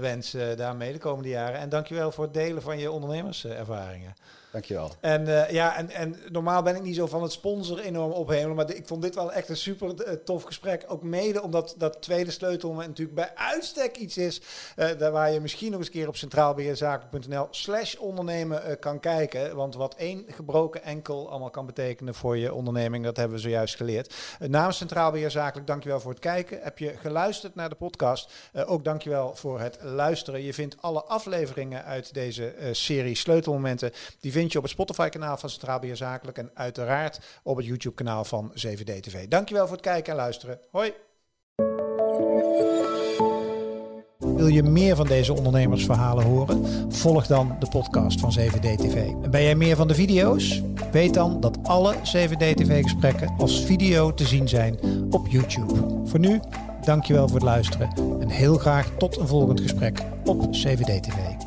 wensen 0.00 0.56
daarmee 0.56 0.92
de 0.92 0.98
komende 0.98 1.28
jaren. 1.28 1.60
En 1.60 1.68
dankjewel 1.68 2.12
voor 2.12 2.24
het 2.24 2.34
delen 2.34 2.62
van 2.62 2.78
je 2.78 2.90
ondernemerservaringen. 2.90 4.14
Dankjewel. 4.58 4.92
En 5.00 5.28
uh, 5.28 5.50
ja, 5.50 5.76
en, 5.76 5.90
en 5.90 6.16
normaal 6.28 6.62
ben 6.62 6.76
ik 6.76 6.82
niet 6.82 6.94
zo 6.94 7.06
van 7.06 7.22
het 7.22 7.32
sponsor 7.32 7.78
enorm 7.78 8.12
ophemelen, 8.12 8.56
maar 8.56 8.74
ik 8.74 8.86
vond 8.86 9.02
dit 9.02 9.14
wel 9.14 9.32
echt 9.32 9.48
een 9.48 9.56
super 9.56 9.88
uh, 9.88 10.12
tof 10.12 10.42
gesprek. 10.42 10.84
Ook 10.86 11.02
mede 11.02 11.42
omdat 11.42 11.74
dat 11.78 12.02
tweede 12.02 12.30
sleutel 12.30 12.72
natuurlijk 12.72 13.14
bij 13.14 13.30
uitstek 13.34 13.96
iets 13.96 14.16
is 14.16 14.40
uh, 14.76 14.88
daar 14.98 15.12
waar 15.12 15.32
je 15.32 15.40
misschien 15.40 15.70
nog 15.70 15.78
eens 15.78 15.88
een 15.88 15.94
keer 15.94 16.08
op 16.08 16.16
centraalbeheerzaken.nl 16.16 17.46
slash 17.50 17.94
ondernemen 17.94 18.78
kan 18.78 19.00
kijken. 19.00 19.56
Want 19.56 19.74
wat 19.74 19.94
één 19.94 20.24
gebroken 20.28 20.82
enkel 20.82 21.30
allemaal 21.30 21.50
kan 21.50 21.66
betekenen 21.66 22.14
voor 22.14 22.36
je 22.36 22.54
onderneming, 22.54 23.04
dat 23.04 23.16
hebben 23.16 23.36
we 23.36 23.42
zojuist 23.42 23.76
geleerd. 23.76 24.14
namens 24.38 24.76
Centraal 24.76 25.10
Beheer 25.10 25.30
Zakelijk, 25.30 25.66
dankjewel 25.66 26.00
voor 26.00 26.10
het 26.10 26.20
kijken. 26.20 26.58
Heb 26.62 26.78
je 26.78 26.94
geluisterd 26.96 27.54
naar 27.54 27.68
de 27.68 27.74
podcast? 27.74 28.32
ook 28.66 28.84
dankjewel 28.84 29.34
voor 29.34 29.60
het 29.60 29.78
luisteren. 29.82 30.42
Je 30.42 30.54
vindt 30.54 30.76
alle 30.80 31.04
afleveringen 31.04 31.84
uit 31.84 32.14
deze 32.14 32.54
serie 32.72 33.14
sleutelmomenten, 33.14 33.92
die 34.20 34.32
vind 34.32 34.47
op 34.56 34.62
het 34.62 34.72
Spotify-kanaal 34.72 35.36
van 35.36 35.50
Centraal 35.50 35.78
Beheer 35.78 35.96
Zakelijk 35.96 36.38
en 36.38 36.50
uiteraard 36.54 37.20
op 37.42 37.56
het 37.56 37.66
YouTube-kanaal 37.66 38.24
van 38.24 38.52
7D 38.52 39.00
TV. 39.00 39.28
Dankjewel 39.28 39.66
voor 39.66 39.76
het 39.76 39.84
kijken 39.84 40.12
en 40.12 40.18
luisteren. 40.18 40.60
Hoi! 40.70 40.92
Wil 44.18 44.46
je 44.46 44.62
meer 44.62 44.96
van 44.96 45.06
deze 45.06 45.34
ondernemersverhalen 45.34 46.24
horen? 46.24 46.66
Volg 46.92 47.26
dan 47.26 47.56
de 47.58 47.68
podcast 47.68 48.20
van 48.20 48.34
7D 48.38 48.74
TV. 48.76 48.94
En 48.94 49.30
ben 49.30 49.42
jij 49.42 49.54
meer 49.54 49.76
van 49.76 49.88
de 49.88 49.94
video's? 49.94 50.62
Weet 50.92 51.14
dan 51.14 51.40
dat 51.40 51.58
alle 51.62 51.94
7D 51.94 52.54
TV 52.54 52.82
gesprekken 52.82 53.34
als 53.38 53.64
video 53.64 54.14
te 54.14 54.26
zien 54.26 54.48
zijn 54.48 54.78
op 55.10 55.26
YouTube. 55.26 55.74
Voor 56.04 56.18
nu, 56.18 56.40
dankjewel 56.84 57.26
voor 57.26 57.36
het 57.36 57.44
luisteren 57.44 57.90
en 58.20 58.28
heel 58.28 58.58
graag 58.58 58.90
tot 58.98 59.16
een 59.16 59.28
volgend 59.28 59.60
gesprek 59.60 60.02
op 60.24 60.42
7D 60.44 61.00
TV. 61.00 61.37